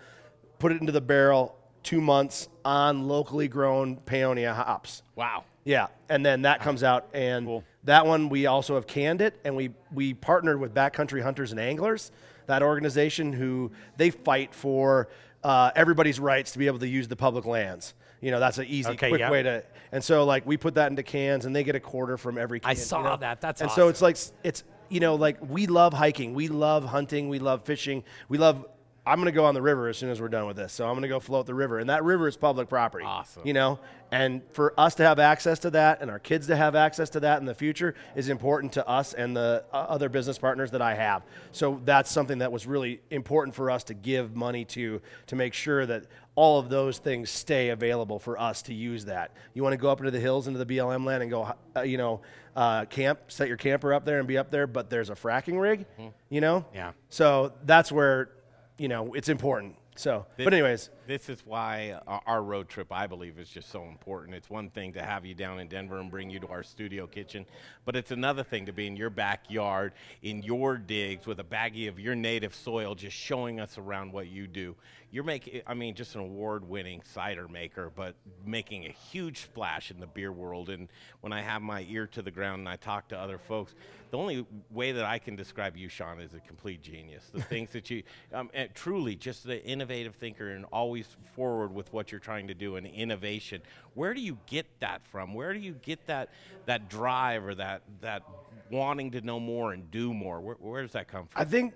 put 0.58 0.72
it 0.72 0.80
into 0.80 0.92
the 0.92 1.00
barrel, 1.00 1.56
two 1.82 2.00
months 2.00 2.48
on 2.64 3.06
locally 3.06 3.46
grown 3.48 3.96
Paonia 3.98 4.54
hops. 4.54 5.02
wow. 5.16 5.44
Yeah, 5.66 5.86
and 6.10 6.26
then 6.26 6.42
that 6.42 6.60
comes 6.60 6.82
out, 6.82 7.08
and 7.14 7.46
Cool. 7.46 7.64
that 7.84 8.04
one 8.06 8.28
we 8.28 8.44
also 8.44 8.74
have 8.74 8.86
canned 8.86 9.22
it, 9.22 9.40
and 9.46 9.56
we 9.56 9.70
we 9.94 10.12
partnered 10.12 10.60
with 10.60 10.74
Backcountry 10.74 11.22
Hunters 11.22 11.52
and 11.52 11.58
Anglers, 11.60 12.12
that 12.44 12.62
organization 12.62 13.32
who 13.32 13.72
they 13.96 14.10
fight 14.10 14.54
for 14.54 15.08
uh, 15.42 15.70
everybody's 15.74 16.20
rights 16.20 16.52
to 16.52 16.58
be 16.58 16.66
able 16.66 16.80
to 16.80 16.86
use 16.86 17.08
the 17.08 17.16
public 17.16 17.46
lands. 17.46 17.94
You 18.20 18.30
know, 18.30 18.40
that's 18.40 18.58
an 18.58 18.66
easy, 18.66 18.90
Okay, 18.90 19.08
quick 19.10 19.20
yeah. 19.20 19.30
way 19.30 19.42
to. 19.42 19.64
And 19.92 20.02
so, 20.02 20.24
like, 20.24 20.46
we 20.46 20.56
put 20.56 20.74
that 20.74 20.90
into 20.90 21.02
cans, 21.02 21.44
and 21.44 21.54
they 21.54 21.62
get 21.64 21.74
a 21.76 21.80
quarter 21.80 22.16
from 22.16 22.38
every. 22.38 22.60
can. 22.60 22.68
I 22.68 22.72
you 22.72 22.76
saw 22.78 23.02
know? 23.02 23.16
that. 23.18 23.40
That's 23.40 23.60
and 23.60 23.70
awesome. 23.70 23.82
so 23.82 23.88
it's 23.88 24.02
like 24.02 24.16
it's 24.42 24.64
you 24.88 25.00
know 25.00 25.14
like 25.14 25.38
we 25.48 25.66
love 25.66 25.92
hiking, 25.92 26.34
we 26.34 26.48
love 26.48 26.84
hunting, 26.84 27.28
we 27.28 27.38
love 27.38 27.62
fishing, 27.64 28.02
we 28.28 28.38
love. 28.38 28.66
I'm 29.06 29.18
gonna 29.18 29.32
go 29.32 29.44
on 29.44 29.52
the 29.52 29.60
river 29.60 29.88
as 29.88 29.98
soon 29.98 30.08
as 30.08 30.18
we're 30.18 30.28
done 30.28 30.46
with 30.46 30.56
this, 30.56 30.72
so 30.72 30.88
I'm 30.88 30.94
gonna 30.94 31.08
go 31.08 31.20
float 31.20 31.44
the 31.44 31.52
river, 31.54 31.78
and 31.78 31.90
that 31.90 32.02
river 32.04 32.26
is 32.26 32.38
public 32.38 32.70
property. 32.70 33.04
Awesome. 33.04 33.46
You 33.46 33.52
know, 33.52 33.78
and 34.10 34.40
for 34.52 34.72
us 34.80 34.94
to 34.94 35.02
have 35.04 35.18
access 35.18 35.58
to 35.58 35.70
that, 35.72 36.00
and 36.00 36.10
our 36.10 36.18
kids 36.18 36.46
to 36.46 36.56
have 36.56 36.74
access 36.74 37.10
to 37.10 37.20
that 37.20 37.38
in 37.38 37.44
the 37.44 37.54
future 37.54 37.94
is 38.16 38.30
important 38.30 38.72
to 38.72 38.88
us 38.88 39.12
and 39.12 39.36
the 39.36 39.62
uh, 39.74 39.76
other 39.76 40.08
business 40.08 40.38
partners 40.38 40.70
that 40.70 40.80
I 40.80 40.94
have. 40.94 41.22
So 41.52 41.82
that's 41.84 42.10
something 42.10 42.38
that 42.38 42.50
was 42.50 42.66
really 42.66 43.02
important 43.10 43.54
for 43.54 43.70
us 43.70 43.84
to 43.84 43.94
give 43.94 44.34
money 44.34 44.64
to 44.66 45.02
to 45.26 45.36
make 45.36 45.52
sure 45.52 45.84
that 45.84 46.04
all 46.36 46.58
of 46.58 46.68
those 46.68 46.98
things 46.98 47.30
stay 47.30 47.68
available 47.68 48.18
for 48.18 48.38
us 48.38 48.62
to 48.62 48.74
use 48.74 49.04
that. 49.04 49.32
You 49.54 49.62
want 49.62 49.72
to 49.74 49.76
go 49.76 49.88
up 49.90 50.00
into 50.00 50.10
the 50.10 50.20
hills 50.20 50.46
into 50.48 50.62
the 50.62 50.66
BLM 50.76 51.04
land 51.04 51.22
and 51.22 51.30
go, 51.30 51.52
uh, 51.76 51.82
you 51.82 51.96
know, 51.96 52.22
uh, 52.56 52.84
camp, 52.86 53.20
set 53.28 53.48
your 53.48 53.56
camper 53.56 53.94
up 53.94 54.04
there 54.04 54.18
and 54.18 54.26
be 54.26 54.36
up 54.38 54.50
there, 54.50 54.66
but 54.66 54.90
there's 54.90 55.10
a 55.10 55.14
fracking 55.14 55.60
rig, 55.60 55.86
you 56.30 56.40
know? 56.40 56.64
Yeah. 56.74 56.92
So 57.08 57.52
that's 57.64 57.92
where, 57.92 58.30
you 58.78 58.88
know, 58.88 59.14
it's 59.14 59.28
important. 59.28 59.76
So, 59.96 60.26
but 60.44 60.52
anyways, 60.52 60.90
This 61.06 61.28
is 61.28 61.44
why 61.44 62.00
uh, 62.06 62.20
our 62.26 62.42
road 62.42 62.68
trip, 62.68 62.90
I 62.90 63.06
believe, 63.06 63.38
is 63.38 63.48
just 63.48 63.70
so 63.70 63.84
important. 63.84 64.34
It's 64.34 64.48
one 64.48 64.70
thing 64.70 64.94
to 64.94 65.02
have 65.02 65.26
you 65.26 65.34
down 65.34 65.60
in 65.60 65.68
Denver 65.68 65.98
and 65.98 66.10
bring 66.10 66.30
you 66.30 66.40
to 66.40 66.48
our 66.48 66.62
studio 66.62 67.06
kitchen, 67.06 67.44
but 67.84 67.94
it's 67.94 68.10
another 68.10 68.42
thing 68.42 68.64
to 68.66 68.72
be 68.72 68.86
in 68.86 68.96
your 68.96 69.10
backyard, 69.10 69.92
in 70.22 70.42
your 70.42 70.78
digs, 70.78 71.26
with 71.26 71.40
a 71.40 71.44
baggie 71.44 71.88
of 71.88 72.00
your 72.00 72.14
native 72.14 72.54
soil, 72.54 72.94
just 72.94 73.16
showing 73.16 73.60
us 73.60 73.76
around 73.76 74.12
what 74.12 74.28
you 74.28 74.46
do. 74.46 74.74
You're 75.10 75.24
making, 75.24 75.62
I 75.66 75.74
mean, 75.74 75.94
just 75.94 76.14
an 76.14 76.22
award 76.22 76.68
winning 76.68 77.02
cider 77.04 77.48
maker, 77.48 77.92
but 77.94 78.14
making 78.44 78.86
a 78.86 78.90
huge 78.90 79.42
splash 79.42 79.90
in 79.90 80.00
the 80.00 80.06
beer 80.06 80.32
world. 80.32 80.70
And 80.70 80.88
when 81.20 81.32
I 81.32 81.42
have 81.42 81.60
my 81.60 81.86
ear 81.88 82.06
to 82.08 82.22
the 82.22 82.30
ground 82.30 82.60
and 82.60 82.68
I 82.68 82.76
talk 82.76 83.08
to 83.08 83.18
other 83.18 83.38
folks, 83.38 83.74
the 84.14 84.20
only 84.20 84.46
way 84.70 84.92
that 84.92 85.04
I 85.04 85.18
can 85.18 85.34
describe 85.34 85.76
you, 85.76 85.88
Shawn, 85.88 86.20
is 86.20 86.34
a 86.34 86.38
complete 86.38 86.82
genius. 86.82 87.24
The 87.34 87.42
things 87.54 87.70
that 87.72 87.90
you, 87.90 88.04
um, 88.32 88.48
truly, 88.72 89.16
just 89.16 89.44
the 89.44 89.60
innovative 89.64 90.14
thinker 90.14 90.50
and 90.50 90.64
always 90.72 90.93
forward 91.02 91.74
with 91.74 91.92
what 91.92 92.12
you're 92.12 92.20
trying 92.20 92.48
to 92.48 92.54
do 92.54 92.76
and 92.76 92.86
innovation. 92.86 93.62
Where 93.94 94.14
do 94.14 94.20
you 94.20 94.38
get 94.46 94.66
that 94.80 95.06
from? 95.06 95.34
Where 95.34 95.52
do 95.52 95.58
you 95.58 95.72
get 95.72 96.06
that 96.06 96.30
that 96.66 96.88
drive 96.88 97.44
or 97.44 97.54
that 97.56 97.82
that 98.00 98.22
wanting 98.70 99.10
to 99.12 99.20
know 99.20 99.40
more 99.40 99.72
and 99.72 99.90
do 99.90 100.12
more? 100.12 100.40
Where, 100.40 100.56
where 100.56 100.82
does 100.82 100.92
that 100.92 101.08
come 101.08 101.26
from? 101.26 101.40
I 101.40 101.44
think, 101.44 101.74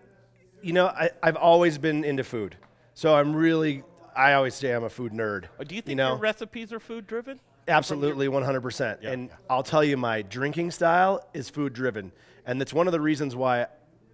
you 0.63 0.73
know, 0.73 0.87
I, 0.87 1.11
I've 1.23 1.37
always 1.37 1.79
been 1.79 2.05
into 2.05 2.25
food. 2.25 2.57
So 2.95 3.15
I'm 3.15 3.35
really, 3.35 3.85
I 4.17 4.33
always 4.33 4.55
say 4.55 4.73
I'm 4.73 4.85
a 4.85 4.91
food 4.91 5.13
nerd. 5.13 5.45
Uh, 5.59 5.65
do 5.65 5.75
you 5.75 5.83
think 5.83 5.91
you 5.91 5.97
know? 5.97 6.11
your 6.11 6.19
recipes 6.19 6.73
are 6.73 6.81
food 6.81 7.07
driven? 7.07 7.41
Absolutely, 7.69 8.29
100%. 8.29 9.05
And 9.05 9.31
I'll 9.51 9.63
tell 9.63 9.85
you, 9.85 9.97
my 9.99 10.23
drinking 10.23 10.71
style 10.71 11.27
is 11.35 11.51
food 11.51 11.75
driven. 11.75 12.13
And 12.47 12.59
that's 12.59 12.73
one 12.73 12.87
of 12.89 12.93
the 12.93 13.01
reasons 13.01 13.37
why 13.37 13.67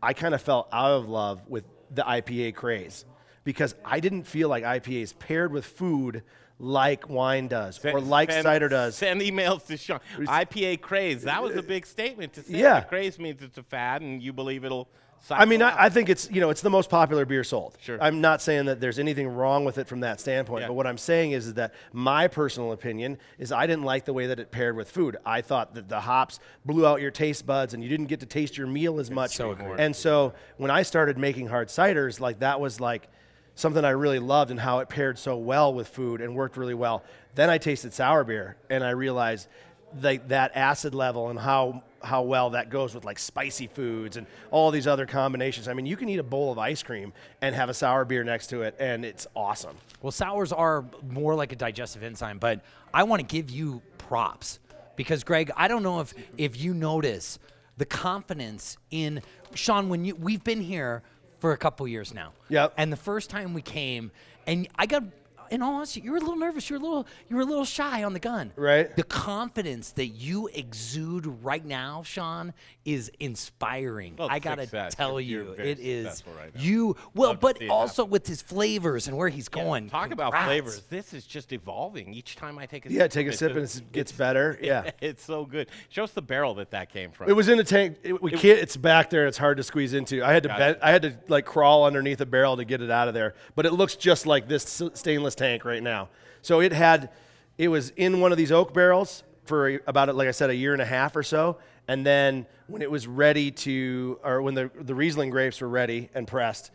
I 0.03 0.13
kind 0.13 0.35
of 0.35 0.43
fell 0.43 0.69
out 0.73 0.91
of 0.91 1.09
love 1.09 1.49
with 1.49 1.65
the 1.91 2.03
IPA 2.03 2.57
craze 2.57 3.05
because 3.45 3.75
I 3.85 4.01
didn't 4.01 4.25
feel 4.25 4.49
like 4.49 4.65
IPAs 4.65 5.17
paired 5.19 5.53
with 5.53 5.65
food 5.65 6.23
like 6.59 7.09
wine 7.09 7.49
does 7.49 7.85
or 7.85 8.01
like 8.01 8.31
Send- 8.31 8.45
cider 8.45 8.69
does. 8.69 8.97
Send 8.97 9.21
emails 9.21 9.67
to 9.67 9.77
Shawn. 9.77 10.01
IPA 10.19 10.81
craze. 10.81 11.23
That 11.23 11.43
was 11.43 11.55
a 11.57 11.61
uh, 11.61 11.63
big 11.63 11.87
statement 11.87 12.33
to 12.35 12.43
say. 12.43 12.59
Yeah. 12.59 12.81
Craze 12.83 13.19
means 13.19 13.43
it's 13.43 13.59
a 13.59 13.63
fad, 13.63 14.03
and 14.03 14.23
you 14.23 14.33
believe 14.33 14.65
it'll. 14.65 14.89
I 15.31 15.47
mean. 15.47 15.63
I, 15.63 15.85
I 15.85 15.89
think 15.89 16.11
it's 16.11 16.31
you 16.31 16.41
know 16.43 16.51
it's 16.51 16.61
the 16.61 16.71
most 16.71 16.91
popular 16.91 17.25
beer 17.25 17.45
sold. 17.45 17.79
Sure. 17.81 17.99
I'm 18.01 18.21
not 18.21 18.43
saying 18.43 18.67
that 18.67 18.79
there's 18.79 18.99
anything 18.99 19.27
wrong 19.27 19.65
with 19.65 19.79
it 19.79 19.89
from 19.89 20.01
that 20.01 20.21
standpoint, 20.21 20.63
Yeah. 20.63 20.69
but 20.69 20.75
what 20.75 20.87
I'm 20.87 20.99
saying 20.99 21.33
is, 21.33 21.47
is 21.47 21.55
that 21.55 21.73
my 21.93 22.29
personal 22.29 22.73
opinion 22.73 23.17
is 23.39 23.51
I 23.51 23.67
didn't 23.67 23.85
like 23.85 24.05
the 24.05 24.13
way 24.13 24.27
that 24.27 24.39
it 24.39 24.51
paired 24.51 24.77
with 24.77 24.91
food. 24.91 25.17
I 25.25 25.41
thought 25.41 25.75
that 25.75 25.89
the 25.89 26.01
hops 26.01 26.41
blew 26.67 26.87
out 26.87 27.01
your 27.01 27.11
taste 27.11 27.47
buds 27.47 27.73
and 27.73 27.83
you 27.83 27.89
didn't 27.89 28.07
get 28.07 28.21
to 28.21 28.27
taste 28.27 28.59
your 28.59 28.67
meal 28.67 29.01
as 29.01 29.11
much. 29.11 29.35
so 29.35 29.53
and 29.79 29.97
so 29.97 30.35
when 30.59 30.71
I 30.71 30.83
started 30.83 31.17
making 31.17 31.47
hard 31.47 31.69
ciders, 31.69 32.21
like 32.21 32.41
that 32.41 32.61
was 32.61 32.79
like 32.79 33.09
something 33.55 33.85
I 33.85 33.91
really 33.91 34.19
loved 34.19 34.51
and 34.51 34.59
how 34.59 34.81
it 34.81 34.89
paired 34.89 35.19
so 35.19 35.37
well 35.37 35.73
with 35.73 35.89
food 35.89 36.21
and 36.21 36.35
worked 36.35 36.57
really 36.57 36.75
well. 36.75 37.05
Then 37.35 37.51
I 37.51 37.59
tasted 37.59 37.93
sour 37.93 38.25
beer 38.25 38.57
and 38.71 38.83
I 38.83 38.91
realized 38.91 39.49
like 40.01 40.29
that 40.29 40.53
acid 40.57 40.95
level 40.95 41.29
and 41.29 41.39
how 41.39 41.83
how 42.03 42.23
well 42.23 42.51
that 42.51 42.69
goes 42.69 42.95
with 42.95 43.05
like 43.05 43.19
spicy 43.19 43.67
foods 43.67 44.19
and 44.19 44.27
all 44.51 44.71
these 44.71 44.87
other 44.87 45.07
combinations. 45.07 45.69
I 45.69 45.73
mean, 45.73 45.87
you 45.87 45.97
can 45.97 46.11
eat 46.11 46.19
a 46.19 46.25
bowl 46.25 46.53
of 46.53 46.59
ice 46.59 46.83
cream 46.83 47.15
and 47.41 47.55
have 47.55 47.71
a 47.71 47.75
sour 47.75 48.05
beer 48.05 48.25
next 48.25 48.49
to 48.49 48.63
it 48.63 48.77
and 48.79 49.05
it's 49.05 49.27
awesome. 49.35 49.77
Well, 50.03 50.11
sours 50.11 50.53
are 50.53 50.85
more 51.09 51.35
like 51.35 51.53
a 51.53 51.57
digestive 51.57 52.03
enzyme, 52.03 52.39
but 52.39 52.61
I 52.93 53.05
want 53.05 53.21
to 53.21 53.27
give 53.27 53.51
you 53.51 53.81
props 53.97 54.59
because 54.97 55.25
Greg, 55.25 55.51
I 55.57 55.69
don't 55.69 55.83
know 55.83 56.01
if 56.01 56.13
if 56.37 56.61
you 56.61 56.75
notice 56.75 57.39
the 57.77 57.87
confidence 57.87 58.77
in 58.91 59.23
Shawn 59.55 59.89
when 59.89 60.05
you 60.05 60.15
we've 60.15 60.45
been 60.45 60.61
here 60.61 61.03
for 61.45 61.53
a 61.53 61.59
couple 61.59 61.87
years 61.87 62.15
now. 62.15 62.33
Yep. 62.49 62.73
And 62.79 62.91
the 62.91 62.97
first 62.97 63.29
time 63.29 63.53
we 63.53 63.61
came, 63.61 64.13
and 64.47 64.67
I 64.77 64.87
got. 64.87 65.03
In 65.51 65.63
all 65.63 65.75
honesty, 65.77 66.01
you 66.01 66.11
were 66.13 66.17
a 66.17 66.21
little 66.21 66.37
nervous. 66.37 66.69
You 66.71 66.79
were 66.79 66.81
a 66.85 66.89
little, 66.89 67.07
you 67.29 67.37
were 67.37 67.43
a 67.43 67.47
little 67.47 67.65
shy 67.65 68.03
on 68.05 68.13
the 68.13 68.21
gun. 68.21 68.53
Right. 68.57 68.95
The 68.97 69.03
confidence 69.03 69.93
that 69.93 70.07
you 70.09 70.49
exude 70.53 71.27
right 71.43 71.65
now, 71.65 72.03
Shawn, 72.03 72.53
is 72.85 73.11
inspiring. 73.21 74.17
Well, 74.19 74.29
I 74.31 74.39
gotta 74.39 74.63
fix 74.63 74.73
that. 74.73 74.93
tell 74.93 75.21
You're- 75.21 75.25
you, 75.25 75.47
you're 75.49 75.55
very 75.57 75.71
it 75.71 75.79
is. 75.81 76.05
successful 76.07 76.33
right 76.39 76.55
now. 76.55 76.61
you 76.61 76.97
well, 77.15 77.31
Love 77.31 77.41
but 77.41 77.59
see 77.59 77.65
it 77.67 77.71
also 77.71 78.05
with 78.05 78.27
his 78.27 78.43
flavors 78.43 79.09
and 79.09 79.17
where 79.17 79.29
he's 79.29 79.49
Yeah, 79.55 79.63
going. 79.65 79.91
Talk 79.91 80.11
about 80.11 80.33
flavors. 80.45 80.83
This 80.91 81.13
is 81.15 81.25
just 81.25 81.53
evolving. 81.53 82.13
Each 82.15 82.37
time 82.37 82.59
I 82.59 82.67
take 82.67 82.87
a 82.87 82.93
Yeah, 82.93 83.03
sip, 83.03 83.11
take 83.13 83.27
a 83.29 83.33
sip 83.33 83.57
and 83.57 83.65
it 83.65 83.93
gets 83.93 84.13
better. 84.13 84.59
Yeah. 84.65 84.91
it's 85.01 85.23
so 85.25 85.45
good. 85.45 85.69
Show 85.91 86.05
us 86.05 86.13
the 86.13 86.23
barrel 86.23 86.55
that 86.55 86.71
that 86.71 86.91
came 86.91 87.11
from. 87.11 87.29
It 87.29 87.33
was 87.35 87.49
in 87.49 87.59
a 87.59 87.65
tank. 87.65 87.99
It, 88.03 88.23
we 88.23 88.31
can't. 88.31 88.59
It's 88.59 88.77
back 88.77 89.11
there. 89.11 89.27
It's 89.27 89.37
hard 89.39 89.57
to 89.59 89.63
squeeze 89.63 89.93
into. 89.95 90.25
I 90.25 90.33
had 90.33 90.43
to 90.45 90.49
bend. 90.49 90.79
I 90.83 90.91
had 90.91 91.03
to 91.03 91.15
like 91.29 91.45
crawl 91.45 91.85
underneath 91.85 92.21
a 92.21 92.27
barrel 92.27 92.57
to 92.57 92.65
get 92.65 92.81
it 92.83 92.91
out 92.91 93.09
of 93.09 93.15
there. 93.15 93.35
But 93.55 93.67
it 93.67 93.73
looks 93.73 93.95
just 93.97 94.27
like 94.27 94.49
this 94.49 94.63
stainless 94.95 95.35
tank 95.35 95.44
right 95.65 95.83
now. 95.83 96.09
So 96.43 96.61
it 96.61 96.73
had, 96.73 97.11
it 97.59 97.69
was 97.69 97.91
in 97.91 98.21
one 98.21 98.33
of 98.33 98.39
these 98.39 98.53
oak 98.53 98.75
barrels 98.75 99.23
for 99.45 99.81
about 99.87 100.15
like 100.15 100.29
I 100.29 100.33
said 100.33 100.51
a 100.51 100.55
year 100.55 100.73
and 100.73 100.83
a 100.83 100.87
half 100.87 101.17
or 101.17 101.23
so. 101.23 101.59
And 101.87 102.05
then 102.05 102.47
when 102.67 102.83
it 102.83 102.91
was 102.91 103.07
ready 103.07 103.51
to, 103.51 104.19
or 104.25 104.41
when 104.43 104.55
the 104.55 104.71
the 104.81 104.95
Riesling 104.95 105.31
grapes 105.31 105.61
were 105.61 105.69
ready 105.69 106.09
and 106.15 106.27
pressed, 106.27 106.71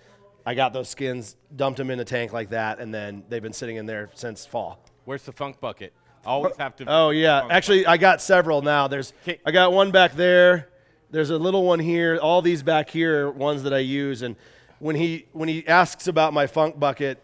I 0.45 0.53
got 0.53 0.73
those 0.73 0.89
skins, 0.89 1.35
dumped 1.55 1.77
them 1.77 1.89
in 1.89 1.99
a 1.99 2.05
tank 2.05 2.31
like 2.31 2.49
that, 2.49 2.79
and 2.79 2.93
then 2.93 3.23
they've 3.29 3.41
been 3.41 3.53
sitting 3.53 3.77
in 3.77 3.85
there 3.85 4.09
since 4.13 4.45
fall. 4.45 4.79
Where's 5.05 5.23
the 5.23 5.31
funk 5.31 5.59
bucket? 5.59 5.93
Always 6.25 6.55
have 6.57 6.75
to. 6.77 6.85
Oh 6.87 7.09
yeah, 7.09 7.47
actually 7.49 7.85
I 7.87 7.97
got 7.97 8.21
several 8.21 8.61
now. 8.61 8.87
There's. 8.87 9.13
I 9.45 9.51
got 9.51 9.71
one 9.71 9.91
back 9.91 10.13
there. 10.13 10.69
There's 11.11 11.31
a 11.31 11.37
little 11.37 11.63
one 11.63 11.79
here. 11.79 12.19
All 12.21 12.41
these 12.41 12.61
back 12.61 12.89
here 12.89 13.27
are 13.27 13.31
ones 13.31 13.63
that 13.63 13.73
I 13.73 13.79
use. 13.79 14.21
And 14.21 14.35
when 14.77 14.95
he 14.95 15.25
when 15.31 15.49
he 15.49 15.67
asks 15.67 16.07
about 16.07 16.33
my 16.33 16.45
funk 16.45 16.79
bucket, 16.79 17.23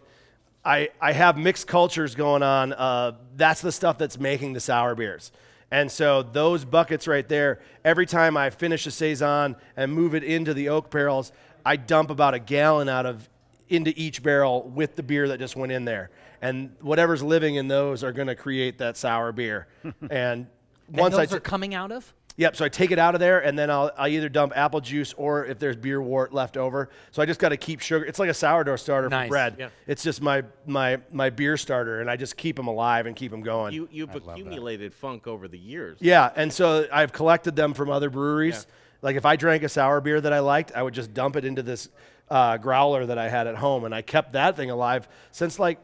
I 0.66 0.90
I 1.00 1.12
have 1.12 1.38
mixed 1.38 1.66
cultures 1.66 2.14
going 2.14 2.42
on. 2.42 2.72
Uh, 2.72 3.12
that's 3.36 3.60
the 3.60 3.72
stuff 3.72 3.96
that's 3.96 4.18
making 4.18 4.52
the 4.52 4.60
sour 4.60 4.94
beers. 4.94 5.32
And 5.70 5.90
so 5.90 6.22
those 6.22 6.64
buckets 6.64 7.08
right 7.08 7.28
there, 7.28 7.60
every 7.84 8.06
time 8.06 8.36
I 8.36 8.50
finish 8.50 8.86
a 8.86 8.90
saison 8.90 9.56
and 9.76 9.92
move 9.92 10.14
it 10.14 10.22
into 10.22 10.54
the 10.54 10.68
oak 10.68 10.90
barrels, 10.90 11.32
I 11.64 11.76
dump 11.76 12.10
about 12.10 12.34
a 12.34 12.38
gallon 12.38 12.88
out 12.88 13.06
of 13.06 13.28
into 13.68 13.92
each 13.96 14.22
barrel 14.22 14.62
with 14.68 14.94
the 14.94 15.02
beer 15.02 15.28
that 15.28 15.38
just 15.38 15.56
went 15.56 15.72
in 15.72 15.84
there. 15.84 16.10
And 16.40 16.76
whatever's 16.80 17.22
living 17.22 17.56
in 17.56 17.66
those 17.66 18.04
are 18.04 18.12
going 18.12 18.28
to 18.28 18.36
create 18.36 18.78
that 18.78 18.96
sour 18.96 19.32
beer. 19.32 19.66
and 20.10 20.46
And 20.88 21.00
once 21.00 21.14
I 21.16 21.26
those 21.26 21.34
are 21.34 21.40
coming 21.40 21.74
out 21.74 21.90
of. 21.90 22.12
Yep. 22.38 22.56
So 22.56 22.64
I 22.66 22.68
take 22.68 22.90
it 22.90 22.98
out 22.98 23.14
of 23.14 23.20
there, 23.20 23.40
and 23.42 23.58
then 23.58 23.70
I'll, 23.70 23.90
I'll 23.96 24.08
either 24.08 24.28
dump 24.28 24.52
apple 24.54 24.80
juice 24.80 25.14
or 25.14 25.46
if 25.46 25.58
there's 25.58 25.76
beer 25.76 26.02
wort 26.02 26.34
left 26.34 26.56
over. 26.56 26.90
So 27.10 27.22
I 27.22 27.26
just 27.26 27.40
got 27.40 27.48
to 27.48 27.56
keep 27.56 27.80
sugar. 27.80 28.04
It's 28.04 28.18
like 28.18 28.28
a 28.28 28.34
sourdough 28.34 28.76
starter 28.76 29.08
Nice. 29.08 29.26
for 29.26 29.30
bread. 29.30 29.56
Yeah. 29.58 29.68
It's 29.86 30.02
just 30.02 30.20
my 30.20 30.44
my 30.66 31.00
my 31.10 31.30
beer 31.30 31.56
starter, 31.56 32.00
and 32.00 32.10
I 32.10 32.16
just 32.16 32.36
keep 32.36 32.56
them 32.56 32.66
alive 32.66 33.06
and 33.06 33.16
keep 33.16 33.30
them 33.30 33.40
going. 33.40 33.72
You, 33.72 33.88
you've 33.90 34.14
accumulated 34.14 34.92
funk 34.94 35.26
over 35.26 35.48
the 35.48 35.58
years. 35.58 35.96
yeah. 36.00 36.30
And 36.36 36.52
so 36.52 36.86
I've 36.92 37.12
collected 37.12 37.56
them 37.56 37.72
from 37.72 37.90
other 37.90 38.10
breweries. 38.10 38.66
Like 39.02 39.16
if 39.16 39.24
I 39.24 39.36
drank 39.36 39.62
a 39.62 39.68
sour 39.68 40.00
beer 40.00 40.20
that 40.20 40.32
I 40.32 40.40
liked, 40.40 40.72
I 40.74 40.82
would 40.82 40.94
just 40.94 41.14
dump 41.14 41.36
it 41.36 41.44
into 41.44 41.62
this 41.62 41.88
uh, 42.28 42.56
growler 42.56 43.06
that 43.06 43.18
I 43.18 43.28
had 43.28 43.46
at 43.46 43.54
home, 43.56 43.84
and 43.84 43.94
I 43.94 44.02
kept 44.02 44.32
that 44.32 44.56
thing 44.56 44.70
alive 44.70 45.08
since 45.30 45.58
like 45.58 45.78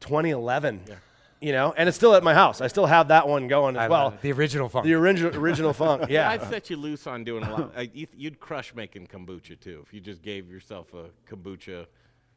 2011. 0.00 0.80
You 1.44 1.52
know, 1.52 1.74
and 1.76 1.90
it's 1.90 1.96
still 1.98 2.14
at 2.14 2.22
my 2.24 2.32
house. 2.32 2.62
I 2.62 2.68
still 2.68 2.86
have 2.86 3.08
that 3.08 3.28
one 3.28 3.48
going 3.48 3.76
as 3.76 3.82
I 3.82 3.88
well. 3.88 4.14
the 4.22 4.32
original 4.32 4.70
funk. 4.70 4.86
The 4.86 4.94
original 4.94 5.36
original 5.36 5.74
funk. 5.74 6.06
Yeah. 6.14 6.30
I'd 6.30 6.42
set 6.48 6.70
you 6.70 6.76
loose 6.76 7.06
on 7.06 7.22
doing 7.22 7.44
a 7.44 7.50
lot. 7.50 7.72
You, 7.94 8.06
you'd 8.16 8.40
crush 8.40 8.74
making 8.74 9.08
kombucha 9.08 9.60
too 9.60 9.84
if 9.86 9.92
you 9.92 10.00
just 10.00 10.22
gave 10.22 10.50
yourself 10.50 10.94
a 10.94 11.10
kombucha 11.30 11.84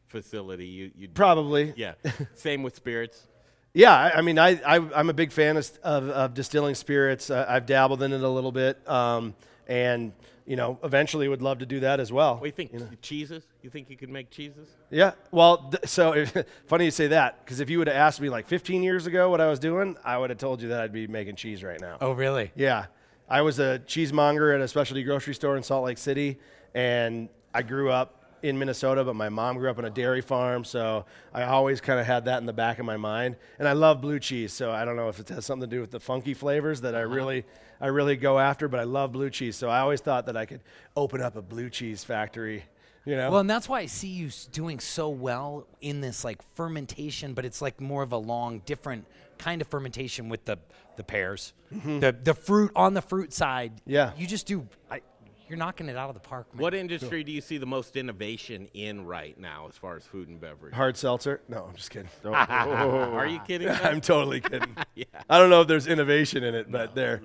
facility. 0.08 0.68
You, 0.68 0.92
you'd 0.94 1.14
Probably. 1.14 1.74
Yeah. 1.78 1.94
Same 2.36 2.64
with 2.64 2.76
spirits. 2.76 3.28
Yeah, 3.74 3.94
I, 3.94 4.18
I 4.18 4.22
mean, 4.22 4.38
I, 4.38 4.60
I 4.66 4.76
I'm 4.94 5.10
a 5.10 5.14
big 5.14 5.32
fan 5.32 5.56
of, 5.56 5.72
of, 5.84 6.10
of 6.10 6.34
distilling 6.34 6.76
spirits. 6.76 7.30
Uh, 7.30 7.46
I've 7.48 7.66
dabbled 7.66 8.04
in 8.04 8.12
it 8.12 8.22
a 8.22 8.30
little 8.30 8.52
bit, 8.52 8.78
um, 8.90 9.36
and 9.68 10.12
you 10.48 10.56
know, 10.56 10.80
eventually 10.82 11.28
would 11.28 11.42
love 11.42 11.60
to 11.60 11.66
do 11.66 11.82
that 11.82 12.00
as 12.00 12.12
well. 12.12 12.36
What 12.36 12.42
do 12.42 12.46
you 12.48 12.52
think? 12.70 13.02
Cheeses? 13.02 13.44
You 13.62 13.70
think 13.70 13.90
you 13.90 13.98
could 13.98 14.10
make 14.10 14.32
cheeses? 14.32 14.70
Yeah. 14.90 15.12
Well, 15.30 15.70
th- 15.70 15.86
so 15.86 16.26
funny 16.68 16.86
you 16.86 16.92
say 16.92 17.08
that 17.08 17.44
because 17.44 17.60
if 17.60 17.70
you 17.70 17.78
would 17.80 17.88
have 17.88 17.98
asked 17.98 18.22
me 18.22 18.30
like 18.30 18.48
15 18.48 18.82
years 18.82 19.06
ago 19.08 19.30
what 19.30 19.42
I 19.42 19.48
was 19.48 19.60
doing, 19.60 19.98
I 20.06 20.18
would 20.18 20.30
have 20.30 20.40
told 20.40 20.62
you 20.62 20.70
that 20.70 20.80
I'd 20.80 20.94
be 20.94 21.06
making 21.06 21.36
cheese 21.36 21.64
right 21.64 21.80
now. 21.82 21.98
oh, 22.00 22.14
really? 22.14 22.52
Yeah. 22.56 22.86
I 23.30 23.42
was 23.42 23.60
a 23.60 23.80
cheesemonger 23.80 24.56
at 24.56 24.62
a 24.62 24.68
specialty 24.70 25.04
grocery 25.04 25.36
store 25.36 25.58
in 25.58 25.64
Salt 25.64 25.84
Lake 25.84 25.98
City, 25.98 26.40
and 26.74 27.28
I 27.54 27.62
grew 27.62 27.92
up 27.92 28.17
in 28.44 28.58
Minnesota, 28.60 29.04
but 29.04 29.16
my 29.16 29.30
mom 29.30 29.58
grew 29.58 29.70
up 29.70 29.78
on 29.78 29.86
a 29.86 29.90
dairy 29.90 30.22
farm, 30.22 30.64
so 30.64 31.06
I 31.34 31.44
always 31.44 31.82
kind 31.82 32.00
of 32.00 32.06
had 32.06 32.26
that 32.26 32.40
in 32.40 32.46
the 32.46 32.54
back 32.54 32.80
of 32.80 32.86
my 32.86 32.98
mind. 32.98 33.36
And 33.60 33.68
I 33.68 33.74
love 33.74 34.02
blue 34.02 34.20
cheese, 34.20 34.54
so 34.54 34.72
I 34.72 34.86
don't 34.86 34.96
know 34.96 35.10
if 35.10 35.20
it 35.20 35.30
has 35.30 35.46
something 35.46 35.70
to 35.70 35.76
do 35.76 35.82
with 35.82 35.92
the 35.92 36.00
funky 36.00 36.34
flavors 36.34 36.82
that 36.82 36.96
I 36.96 37.02
really, 37.02 37.46
I 37.82 37.88
really 37.88 38.16
go 38.16 38.40
after, 38.40 38.68
but 38.68 38.80
I 38.80 38.84
love 38.84 39.12
blue 39.12 39.30
cheese, 39.30 39.56
so 39.56 39.70
I 39.70 39.80
always 39.80 40.02
thought 40.02 40.26
that 40.28 40.38
I 40.38 40.46
could 40.46 40.62
open 40.96 41.22
up 41.22 41.36
a 41.36 41.42
blue 41.42 41.70
cheese 41.70 42.04
factory. 42.04 42.66
You 43.06 43.16
know? 43.16 43.32
Well, 43.32 43.40
and 43.40 43.50
that's 43.50 43.70
why 43.70 43.80
I 43.80 43.86
see 43.86 44.10
you 44.10 44.30
doing 44.52 44.80
so 44.82 45.08
well 45.08 45.66
in 45.80 46.02
this 46.02 46.26
like 46.26 46.42
fermentation, 46.56 47.34
but 47.34 47.46
it's 47.46 47.62
like 47.62 47.80
more 47.80 48.04
of 48.04 48.12
a 48.12 48.18
long, 48.18 48.60
different 48.66 49.06
kind 49.38 49.62
of 49.62 49.68
fermentation 49.68 50.28
with 50.30 50.44
the 50.46 50.58
the 50.98 51.04
pears, 51.04 51.54
the 51.72 52.14
the 52.24 52.34
fruit 52.34 52.72
on 52.76 52.94
the 52.96 53.02
fruit 53.02 53.32
side. 53.32 53.78
Mm-hmm. 53.78 53.92
Yeah. 53.92 54.12
you 54.18 54.28
just 54.28 54.46
do. 54.46 54.68
I, 54.92 55.02
you're 55.50 55.58
knocking 55.58 55.90
it 55.90 55.96
out 55.96 56.10
of 56.10 56.14
the 56.14 56.20
park, 56.20 56.54
man. 56.54 56.62
What 56.62 56.74
industry 56.74 57.24
do 57.24 57.32
you 57.32 57.42
see 57.42 57.58
the 57.58 57.66
most 57.66 57.96
innovation 57.96 58.68
in 58.74 59.06
right 59.06 59.40
now 59.40 59.68
as 59.68 59.76
far 59.76 59.96
as 59.96 60.04
food 60.04 60.28
and 60.28 60.40
beverage? 60.40 60.74
Hard 60.74 60.98
seltzer? 60.98 61.42
No, 61.48 61.66
I'm 61.70 61.76
just 61.76 61.90
kidding. 61.92 62.10
Are 62.26 63.28
you 63.28 63.40
kidding? 63.40 63.70
I'm 63.84 64.02
totally 64.02 64.42
kidding. 64.42 64.76
yeah. 64.96 65.06
I 65.30 65.38
don't 65.38 65.50
know 65.50 65.62
if 65.62 65.68
there's 65.68 65.88
innovation 65.88 66.44
in 66.44 66.56
it, 66.56 66.72
but 66.72 66.96
there. 66.96 67.22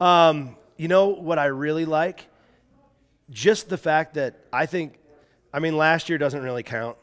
Um, 0.00 0.56
you 0.76 0.88
know 0.88 1.08
what 1.08 1.38
I 1.38 1.46
really 1.46 1.84
like? 1.84 2.26
Just 3.30 3.68
the 3.68 3.78
fact 3.78 4.14
that 4.14 4.36
I 4.52 4.66
think, 4.66 4.98
I 5.52 5.60
mean, 5.60 5.76
last 5.76 6.08
year 6.08 6.18
doesn't 6.18 6.42
really 6.42 6.62
count. 6.62 6.96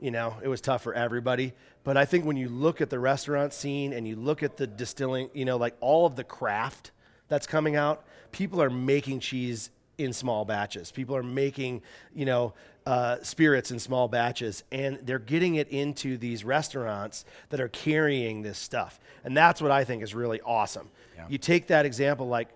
You 0.00 0.10
know, 0.10 0.36
it 0.42 0.48
was 0.48 0.60
tough 0.60 0.82
for 0.82 0.94
everybody. 0.94 1.52
But 1.84 1.96
I 1.96 2.04
think 2.04 2.24
when 2.24 2.36
you 2.36 2.48
look 2.48 2.80
at 2.80 2.90
the 2.90 2.98
restaurant 2.98 3.52
scene 3.52 3.92
and 3.92 4.06
you 4.06 4.16
look 4.16 4.42
at 4.42 4.56
the 4.56 4.66
distilling, 4.66 5.30
you 5.32 5.44
know, 5.44 5.56
like 5.56 5.76
all 5.80 6.06
of 6.06 6.16
the 6.16 6.24
craft 6.24 6.92
that's 7.28 7.46
coming 7.46 7.76
out, 7.76 8.04
people 8.30 8.62
are 8.62 8.70
making 8.70 9.20
cheese 9.20 9.70
in 10.04 10.12
small 10.12 10.44
batches. 10.44 10.90
People 10.90 11.16
are 11.16 11.22
making, 11.22 11.82
you 12.14 12.24
know, 12.24 12.54
uh, 12.86 13.18
spirits 13.22 13.70
in 13.70 13.78
small 13.78 14.08
batches, 14.08 14.64
and 14.72 14.98
they're 15.02 15.18
getting 15.18 15.54
it 15.54 15.68
into 15.68 16.16
these 16.16 16.44
restaurants 16.44 17.24
that 17.50 17.60
are 17.60 17.68
carrying 17.68 18.42
this 18.42 18.58
stuff. 18.58 18.98
And 19.24 19.36
that's 19.36 19.62
what 19.62 19.70
I 19.70 19.84
think 19.84 20.02
is 20.02 20.14
really 20.14 20.40
awesome. 20.40 20.90
You 21.28 21.38
take 21.38 21.68
that 21.68 21.86
example, 21.86 22.26
like 22.26 22.48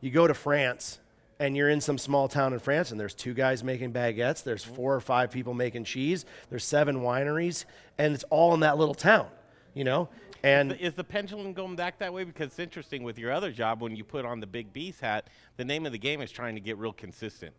you 0.00 0.10
go 0.10 0.26
to 0.26 0.32
France 0.34 0.98
and 1.38 1.56
you're 1.56 1.68
in 1.68 1.80
some 1.80 1.98
small 1.98 2.28
town 2.28 2.52
in 2.52 2.58
France 2.58 2.90
and 2.90 2.98
there's 2.98 3.14
two 3.14 3.34
guys 3.34 3.62
making 3.62 3.92
baguettes, 3.92 4.42
there's 4.42 4.64
four 4.64 4.94
or 4.94 5.00
five 5.00 5.30
people 5.30 5.52
making 5.54 5.84
cheese, 5.84 6.24
there's 6.48 6.64
seven 6.64 7.00
wineries, 7.00 7.64
and 7.98 8.14
it's 8.14 8.24
all 8.30 8.54
in 8.54 8.60
that 8.60 8.78
little 8.78 8.94
town, 8.94 9.26
you 9.74 9.84
know? 9.84 10.08
And 10.42 10.72
Is 10.72 10.94
the 10.94 11.04
pendulum 11.04 11.52
going 11.52 11.76
back 11.76 11.98
that 11.98 12.12
way? 12.12 12.24
Because 12.24 12.48
it's 12.48 12.58
interesting 12.58 13.02
with 13.02 13.18
your 13.18 13.32
other 13.32 13.52
job 13.52 13.82
when 13.82 13.94
you 13.94 14.04
put 14.04 14.24
on 14.24 14.40
the 14.40 14.46
Big 14.46 14.72
B's 14.72 14.98
hat, 15.00 15.28
the 15.56 15.64
name 15.64 15.86
of 15.86 15.92
the 15.92 15.98
game 15.98 16.22
is 16.22 16.30
trying 16.30 16.54
to 16.54 16.60
get 16.60 16.78
real 16.78 16.92
consistent 16.92 17.54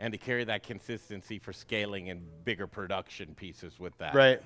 and 0.00 0.12
to 0.12 0.18
carry 0.18 0.44
that 0.44 0.62
consistency 0.62 1.38
for 1.38 1.52
scaling 1.52 2.10
and 2.10 2.22
bigger 2.44 2.66
production 2.66 3.34
pieces 3.34 3.78
with 3.78 3.96
that. 3.98 4.14
right 4.14 4.40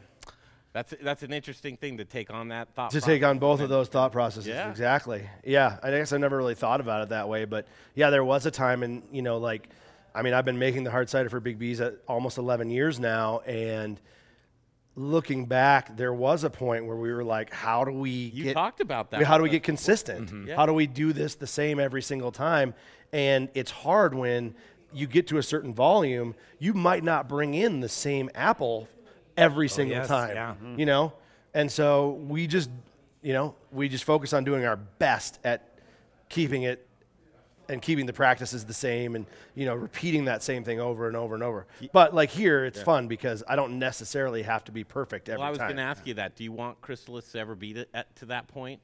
That's 0.72 0.92
that's 1.00 1.22
an 1.22 1.32
interesting 1.32 1.76
thing 1.78 1.96
to 1.98 2.04
take 2.04 2.30
on 2.30 2.48
that 2.48 2.74
thought. 2.74 2.90
to 2.90 3.00
take 3.00 3.22
on 3.22 3.38
both 3.38 3.60
of 3.60 3.68
those 3.70 3.88
thought 3.88 4.12
processes. 4.12 4.48
Yeah. 4.48 4.68
Exactly. 4.68 5.28
Yeah. 5.44 5.78
I 5.82 5.90
guess 5.90 6.12
I 6.12 6.18
never 6.18 6.36
really 6.36 6.54
thought 6.56 6.80
about 6.80 7.02
it 7.04 7.08
that 7.10 7.28
way, 7.28 7.46
but 7.46 7.66
yeah, 7.94 8.10
there 8.10 8.24
was 8.24 8.44
a 8.44 8.50
time, 8.50 8.82
and 8.82 9.02
you 9.12 9.22
know, 9.22 9.38
like, 9.38 9.68
I 10.14 10.22
mean, 10.22 10.34
I've 10.34 10.44
been 10.44 10.58
making 10.58 10.84
the 10.84 10.90
hard 10.90 11.08
cider 11.08 11.30
for 11.30 11.40
Big 11.40 11.58
B's 11.58 11.80
at 11.80 11.94
almost 12.06 12.36
11 12.36 12.68
years 12.70 13.00
now, 13.00 13.38
and 13.40 13.98
looking 14.96 15.44
back, 15.44 15.96
there 15.96 16.12
was 16.14 16.42
a 16.42 16.50
point 16.50 16.86
where 16.86 16.96
we 16.96 17.12
were 17.12 17.22
like, 17.22 17.52
how 17.52 17.84
do 17.84 17.92
we 17.92 18.10
You 18.10 18.44
get 18.44 18.54
talked 18.54 18.80
about 18.80 19.10
that. 19.10 19.22
how 19.22 19.36
do 19.36 19.44
we 19.44 19.50
get 19.50 19.62
consistent? 19.62 20.28
Mm-hmm. 20.28 20.48
Yeah. 20.48 20.56
How 20.56 20.64
do 20.66 20.72
we 20.72 20.86
do 20.86 21.12
this 21.12 21.34
the 21.34 21.46
same 21.46 21.78
every 21.78 22.02
single 22.02 22.32
time? 22.32 22.74
And 23.12 23.50
it's 23.54 23.70
hard 23.70 24.14
when 24.14 24.54
you 24.92 25.06
get 25.06 25.26
to 25.28 25.38
a 25.38 25.42
certain 25.42 25.74
volume, 25.74 26.34
you 26.58 26.72
might 26.72 27.04
not 27.04 27.28
bring 27.28 27.54
in 27.54 27.80
the 27.80 27.88
same 27.88 28.30
apple 28.34 28.88
every 29.36 29.68
single 29.68 29.98
yes, 29.98 30.08
time. 30.08 30.34
yeah. 30.34 30.54
You 30.76 30.86
know? 30.86 31.12
And 31.52 31.70
so 31.70 32.12
we 32.26 32.46
just, 32.46 32.70
you 33.22 33.34
know, 33.34 33.54
we 33.70 33.88
just 33.88 34.04
focus 34.04 34.32
on 34.32 34.44
doing 34.44 34.64
our 34.64 34.76
best 34.76 35.38
at 35.44 35.78
keeping 36.30 36.62
it 36.62 36.86
and 37.68 37.82
keeping 37.82 38.06
the 38.06 38.12
practices 38.12 38.64
the 38.64 38.74
same 38.74 39.14
and 39.16 39.26
you 39.54 39.66
know 39.66 39.74
repeating 39.74 40.26
that 40.26 40.42
same 40.42 40.64
thing 40.64 40.80
over 40.80 41.06
and 41.08 41.16
over 41.16 41.34
and 41.34 41.42
over. 41.42 41.66
But 41.92 42.14
like 42.14 42.30
here, 42.30 42.64
it's 42.64 42.82
fun 42.82 43.08
because 43.08 43.42
I 43.48 43.56
don't 43.56 43.78
necessarily 43.78 44.42
have 44.42 44.64
to 44.64 44.72
be 44.72 44.84
perfect 44.84 45.28
every 45.28 45.38
Well, 45.38 45.48
I 45.48 45.50
was 45.50 45.58
going 45.58 45.76
to 45.76 45.82
ask 45.82 46.06
you 46.06 46.14
that. 46.14 46.36
Do 46.36 46.44
you 46.44 46.52
want 46.52 46.80
Chrysalis 46.80 47.30
to 47.32 47.38
ever 47.38 47.54
be 47.54 47.74
to, 47.74 47.86
at, 47.94 48.14
to 48.16 48.26
that 48.26 48.48
point? 48.48 48.80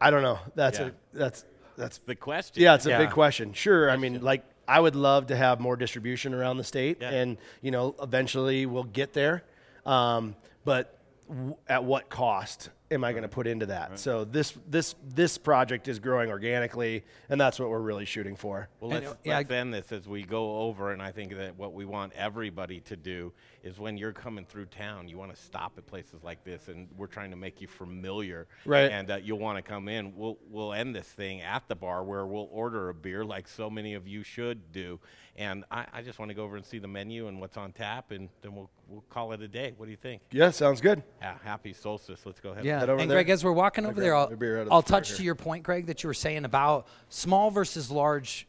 I 0.00 0.10
don't 0.10 0.22
know. 0.22 0.38
That's 0.54 0.78
Yeah. 0.78 0.86
a 0.86 1.16
that's 1.16 1.44
that's 1.76 1.98
The 1.98 2.14
question. 2.14 2.62
Yeah, 2.62 2.74
it's 2.74 2.86
a 2.86 2.90
Yeah. 2.90 2.98
big 2.98 3.10
question. 3.10 3.52
Sure. 3.54 3.90
I 3.90 3.96
mean, 3.96 4.20
like, 4.20 4.44
I 4.68 4.78
would 4.78 4.94
love 4.94 5.28
to 5.28 5.36
have 5.36 5.58
more 5.58 5.74
distribution 5.76 6.34
around 6.34 6.58
the 6.58 6.64
state, 6.64 6.98
Yeah. 7.00 7.10
and 7.10 7.38
you 7.62 7.70
know, 7.70 7.94
eventually 8.02 8.66
we'll 8.66 8.84
get 8.84 9.12
there. 9.14 9.42
Um, 9.86 10.36
but 10.64 10.98
w- 11.28 11.56
at 11.68 11.82
what 11.84 12.08
cost 12.10 12.68
am 12.92 13.04
I 13.04 13.12
going 13.12 13.22
to 13.22 13.28
put 13.28 13.46
into 13.46 13.66
that? 13.66 13.98
So 13.98 14.24
this 14.24 14.56
this 14.68 14.94
this 15.14 15.38
project 15.38 15.88
is 15.88 15.98
growing 15.98 16.30
organically, 16.30 17.04
and 17.28 17.40
that's 17.40 17.58
what 17.58 17.70
we're 17.70 17.80
really 17.80 18.04
shooting 18.04 18.36
for. 18.36 18.68
Well, 18.80 18.90
let's, 18.90 19.06
uh, 19.06 19.14
yeah, 19.24 19.38
let's 19.38 19.50
end 19.50 19.74
this 19.74 19.90
as 19.92 20.06
we 20.06 20.22
go 20.22 20.58
over, 20.60 20.92
and 20.92 21.02
I 21.02 21.10
think 21.10 21.36
that 21.36 21.56
what 21.56 21.72
we 21.72 21.84
want 21.84 22.12
everybody 22.14 22.80
to 22.80 22.96
do 22.96 23.32
is 23.62 23.78
when 23.78 23.96
you're 23.96 24.12
coming 24.12 24.44
through 24.44 24.66
town, 24.66 25.08
you 25.08 25.16
want 25.16 25.34
to 25.34 25.40
stop 25.40 25.72
at 25.78 25.86
places 25.86 26.22
like 26.22 26.44
this, 26.44 26.68
and 26.68 26.88
we're 26.96 27.06
trying 27.06 27.30
to 27.30 27.36
make 27.36 27.60
you 27.60 27.68
familiar. 27.68 28.46
Right. 28.64 28.90
And 28.90 29.10
uh, 29.10 29.16
you'll 29.22 29.38
want 29.38 29.56
to 29.56 29.62
come 29.62 29.88
in. 29.88 30.14
We'll 30.16 30.38
we'll 30.50 30.72
end 30.72 30.94
this 30.94 31.06
thing 31.06 31.40
at 31.40 31.66
the 31.68 31.76
bar 31.76 32.04
where 32.04 32.26
we'll 32.26 32.48
order 32.52 32.88
a 32.88 32.94
beer, 32.94 33.24
like 33.24 33.48
so 33.48 33.70
many 33.70 33.94
of 33.94 34.06
you 34.06 34.22
should 34.22 34.72
do. 34.72 35.00
And 35.36 35.64
I, 35.70 35.86
I 35.94 36.02
just 36.02 36.18
want 36.18 36.28
to 36.28 36.34
go 36.34 36.44
over 36.44 36.56
and 36.56 36.64
see 36.64 36.78
the 36.78 36.88
menu 36.88 37.28
and 37.28 37.40
what's 37.40 37.56
on 37.56 37.72
tap, 37.72 38.10
and 38.10 38.28
then 38.42 38.54
we'll 38.54 38.70
we'll 38.86 39.04
call 39.08 39.32
it 39.32 39.40
a 39.40 39.48
day. 39.48 39.72
What 39.76 39.86
do 39.86 39.90
you 39.90 39.96
think? 39.96 40.20
Yeah, 40.30 40.50
sounds 40.50 40.80
good. 40.80 41.02
Ha- 41.22 41.38
happy 41.42 41.72
solstice. 41.72 42.20
Let's 42.26 42.40
go 42.40 42.50
ahead. 42.50 42.64
Yeah, 42.64 42.81
Head 42.82 42.90
over 42.90 43.00
and 43.00 43.10
there. 43.10 43.16
Greg, 43.16 43.30
as 43.30 43.44
we're 43.44 43.52
walking 43.52 43.86
over 43.86 44.00
there, 44.00 44.14
I'll, 44.14 44.24
a 44.28 44.36
beer 44.36 44.56
out 44.58 44.60
of 44.62 44.66
the 44.68 44.72
I'll 44.72 44.82
touch 44.82 45.08
here. 45.08 45.16
to 45.18 45.22
your 45.22 45.34
point, 45.34 45.62
Greg, 45.62 45.86
that 45.86 46.02
you 46.02 46.08
were 46.08 46.14
saying 46.14 46.44
about 46.44 46.86
small 47.08 47.50
versus 47.50 47.90
large. 47.90 48.46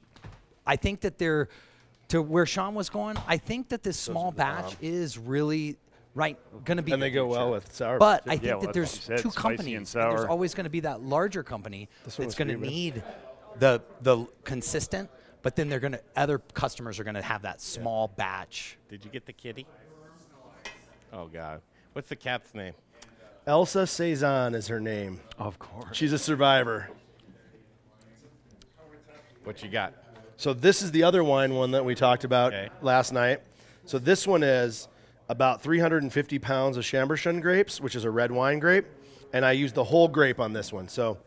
I 0.66 0.76
think 0.76 1.02
that 1.02 1.18
they're 1.18 1.50
to 2.10 2.22
where 2.22 2.46
Shawn 2.46 2.74
was 2.76 2.90
going. 2.90 3.18
I 3.28 3.38
think 3.38 3.70
that 3.70 3.84
this 3.84 4.00
small 4.00 4.32
batch 4.32 4.76
is 4.82 5.18
really 5.18 5.78
right 6.16 6.38
going 6.66 6.78
to 6.78 6.84
be. 6.84 6.92
And 6.92 7.02
they 7.02 7.10
go 7.12 7.26
future. 7.28 7.40
well 7.40 7.52
with 7.52 7.74
sour. 7.74 7.98
But 7.98 8.24
I 8.28 8.34
Yeah, 8.34 8.40
think 8.40 8.44
well, 8.52 8.60
that 8.62 8.66
that's 8.68 8.76
there's 8.76 8.90
said, 8.92 9.18
two 9.20 9.32
spicy 9.32 9.48
and 9.48 9.58
companies. 9.58 9.96
and 9.96 10.04
there's 10.12 10.20
sour. 10.22 10.30
always 10.30 10.54
going 10.54 10.66
to 10.66 10.70
be 10.70 10.82
that 10.82 11.02
larger 11.02 11.44
company 11.44 11.90
one 12.04 12.14
that's 12.18 12.36
going 12.36 12.48
to 12.50 12.58
need 12.58 13.04
the 13.60 13.82
the 14.02 14.26
consistent. 14.44 15.10
But 15.42 15.56
then 15.58 15.68
they're 15.68 15.80
going 15.82 15.92
to 15.94 16.02
other 16.16 16.40
customers 16.40 17.00
are 17.00 17.04
going 17.04 17.16
to 17.16 17.22
have 17.22 17.42
that 17.42 17.62
small 17.62 18.08
batch. 18.08 18.78
Did 18.90 19.04
you 19.04 19.12
get 19.12 19.26
the 19.26 19.34
kitty? 19.34 19.66
Oh 21.12 21.28
God. 21.28 21.62
What's 21.94 22.10
the 22.10 22.16
cat's 22.16 22.54
name? 22.56 22.74
Elsa 23.46 23.86
Cezanne 23.86 24.56
is 24.56 24.68
her 24.68 24.80
name. 24.80 25.20
Of 25.38 25.60
course. 25.60 25.96
She's 25.96 26.14
a 26.14 26.20
survivor. 26.20 26.90
What 29.44 29.62
you 29.62 29.70
got? 29.70 29.94
So 30.38 30.54
this 30.54 30.82
is 30.82 30.92
the 30.92 31.04
other 31.04 31.24
wine 31.24 31.54
one 31.54 31.72
that 31.72 31.84
we 31.84 31.96
talked 31.96 32.24
about 32.24 32.54
Okay. 32.54 32.70
last 32.82 33.12
night. 33.12 33.42
So 33.86 34.00
this 34.00 34.26
one 34.26 34.44
is 34.44 34.88
about 35.28 35.62
350 35.62 36.40
pounds 36.40 36.78
of 36.78 36.84
Chambourcin 36.84 37.42
grapes, 37.42 37.82
which 37.82 37.96
is 37.96 38.06
a 38.06 38.12
red 38.12 38.32
wine 38.32 38.60
grape, 38.60 38.86
and 39.34 39.46
I 39.46 39.52
used 39.52 39.76
the 39.76 39.84
whole 39.84 40.08
grape 40.08 40.40
on 40.40 40.54
this 40.54 40.72
one. 40.72 40.88
So 40.88 41.18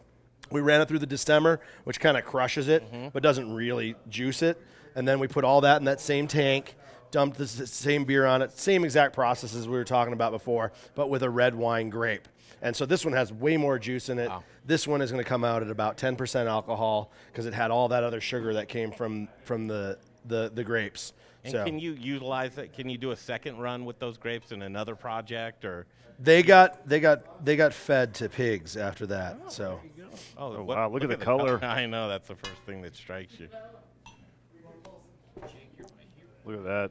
we 0.51 0.61
ran 0.61 0.81
it 0.81 0.89
through 0.89 1.01
the 1.01 1.07
destemmer, 1.07 1.59
which 1.85 2.01
kind 2.01 2.17
of 2.17 2.25
crushes 2.25 2.69
it, 2.69 2.91
mm-hmm. 2.91 3.09
but 3.13 3.23
doesn't 3.23 3.53
really 3.53 3.95
juice 4.09 4.43
it. 4.43 4.61
And 4.95 5.07
then 5.07 5.19
we 5.19 5.29
put 5.29 5.45
all 5.45 5.61
that 5.63 5.79
in 5.79 5.85
that 5.85 6.01
same 6.01 6.27
tank, 6.27 6.75
dumped 7.11 7.39
the 7.39 7.47
same 7.47 8.05
beer 8.05 8.27
on 8.27 8.43
it, 8.43 8.59
same 8.59 8.85
exact 8.85 9.15
process 9.15 9.55
as 9.55 9.67
we 9.69 9.77
were 9.77 9.85
talking 9.85 10.13
about 10.13 10.33
before, 10.33 10.73
but 10.95 11.09
with 11.09 11.23
a 11.23 11.31
red 11.31 11.55
wine 11.55 11.91
grape. 11.91 12.29
And 12.63 12.75
so 12.75 12.87
this 12.87 13.05
one 13.05 13.15
has 13.15 13.33
way 13.33 13.57
more 13.57 13.79
juice 13.79 14.09
in 14.09 14.19
it. 14.19 14.29
Wow. 14.29 14.43
This 14.65 14.87
one 14.87 15.03
is 15.03 15.11
going 15.11 15.23
to 15.23 15.29
come 15.29 15.45
out 15.45 15.63
at 15.63 15.71
about 15.71 15.99
10% 15.99 16.47
alcohol 16.47 17.13
because 17.31 17.47
it 17.47 17.55
had 17.55 17.71
all 17.71 17.89
that 17.89 18.03
other 18.03 18.21
sugar 18.21 18.55
that 18.55 18.69
came 18.69 18.91
from 18.91 19.29
from 19.45 19.67
the 19.67 19.99
the, 20.25 20.51
the 20.53 20.65
grapes. 20.65 21.13
And 21.45 21.53
so 21.53 21.65
can 21.65 21.79
you 21.79 21.93
utilize 21.93 22.59
it? 22.59 22.73
Can 22.73 22.89
you 22.89 22.99
do 22.99 23.13
a 23.13 23.17
second 23.17 23.59
run 23.59 23.85
with 23.85 23.99
those 23.99 24.17
grapes 24.17 24.51
in 24.53 24.63
another 24.63 24.97
project 24.97 25.65
or? 25.65 25.87
they 26.19 26.43
got 26.43 26.89
they 26.89 26.99
got 26.99 27.45
they 27.45 27.57
got 27.57 27.75
fed 27.75 28.15
to 28.15 28.29
pigs 28.29 28.77
after 28.77 29.07
that. 29.07 29.39
Oh, 29.45 29.49
so 29.49 29.81
Oh, 30.39 30.57
oh 30.57 30.63
wow, 30.63 30.89
look 30.89 31.03
at 31.03 31.11
the 31.11 31.17
color. 31.17 31.59
I 31.63 31.87
know 31.87 32.09
that's 32.09 32.29
the 32.29 32.37
first 32.37 32.63
thing 32.65 32.83
that 32.83 32.97
strikes 32.97 33.39
you. 33.39 33.49
Look 36.47 36.59
at 36.59 36.65
that. 36.65 36.91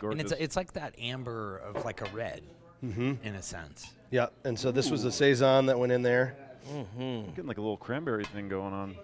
Gorgeous. 0.00 0.20
And 0.20 0.32
it's 0.32 0.40
it's 0.40 0.56
like 0.56 0.72
that 0.72 0.94
amber 0.98 1.58
of 1.58 1.84
like 1.84 2.00
a 2.00 2.10
red, 2.12 2.42
mm-hmm. 2.84 3.14
in 3.22 3.34
a 3.34 3.42
sense. 3.42 3.94
yeah, 4.10 4.28
and 4.44 4.58
so 4.58 4.72
this 4.72 4.90
was 4.90 5.02
the 5.02 5.12
saison 5.12 5.66
that 5.66 5.78
went 5.78 5.92
in 5.92 6.02
there. 6.02 6.36
Mm-hmm. 6.72 7.30
getting 7.30 7.46
like 7.46 7.58
a 7.58 7.60
little 7.60 7.76
cranberry 7.76 8.24
thing 8.24 8.48
going 8.48 8.72
on. 8.72 8.96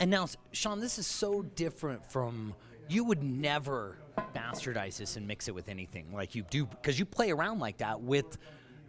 And 0.00 0.10
now, 0.10 0.26
Shawn, 0.50 0.80
this 0.80 0.98
is 0.98 1.06
so 1.06 1.42
different 1.42 2.10
from 2.10 2.54
you 2.88 3.04
would 3.04 3.22
never 3.22 3.98
bastardize 4.34 4.98
this 4.98 5.16
and 5.16 5.26
mix 5.26 5.46
it 5.48 5.54
with 5.54 5.68
anything 5.68 6.12
like 6.12 6.34
you 6.34 6.42
do 6.50 6.66
because 6.66 6.98
you 6.98 7.04
play 7.04 7.30
around 7.30 7.60
like 7.60 7.78
that 7.78 8.00
with 8.00 8.38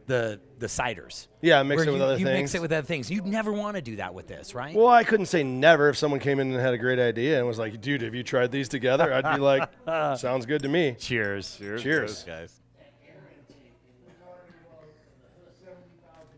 the 0.08 0.40
the 0.58 0.68
ciders. 0.68 1.28
Yeah, 1.42 1.62
mix 1.64 1.84
it 1.84 1.92
with 1.92 1.98
you, 1.98 2.04
other 2.04 2.18
you 2.18 2.26
mix 2.26 2.56
it 2.56 2.62
with 2.62 2.72
other 2.72 2.86
things. 2.86 3.12
You'd 3.12 3.28
never 3.28 3.54
want 3.54 3.76
to 3.76 3.82
do 3.82 3.98
that 3.98 4.14
with 4.14 4.28
this, 4.28 4.56
right? 4.56 4.76
Well, 4.76 4.88
I 4.88 5.04
couldn't 5.04 5.28
say 5.28 5.44
never 5.44 5.90
if 5.90 5.98
someone 5.98 6.20
came 6.20 6.40
in 6.40 6.52
and 6.52 6.60
had 6.60 6.74
a 6.74 6.78
great 6.78 7.00
idea 7.00 7.38
and 7.38 7.48
was 7.48 7.60
like, 7.60 7.80
"Dude, 7.80 8.02
have 8.02 8.16
you 8.16 8.24
tried 8.24 8.52
these 8.52 8.68
together?" 8.68 9.14
I'd 9.14 9.36
be 9.36 9.42
like, 9.42 9.70
"Sounds 10.18 10.46
good 10.46 10.64
to 10.64 10.70
me." 10.70 10.96
Cheers. 10.98 11.58
Cheers. 11.58 11.84
Cheers. 11.84 12.24
guys. 12.24 12.62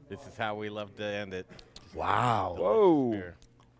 This 0.09 0.25
is 0.25 0.35
how 0.35 0.55
we 0.55 0.69
love 0.69 0.95
to 0.97 1.03
end 1.05 1.35
it. 1.35 1.45
Wow. 1.93 2.55
Whoa. 2.57 3.23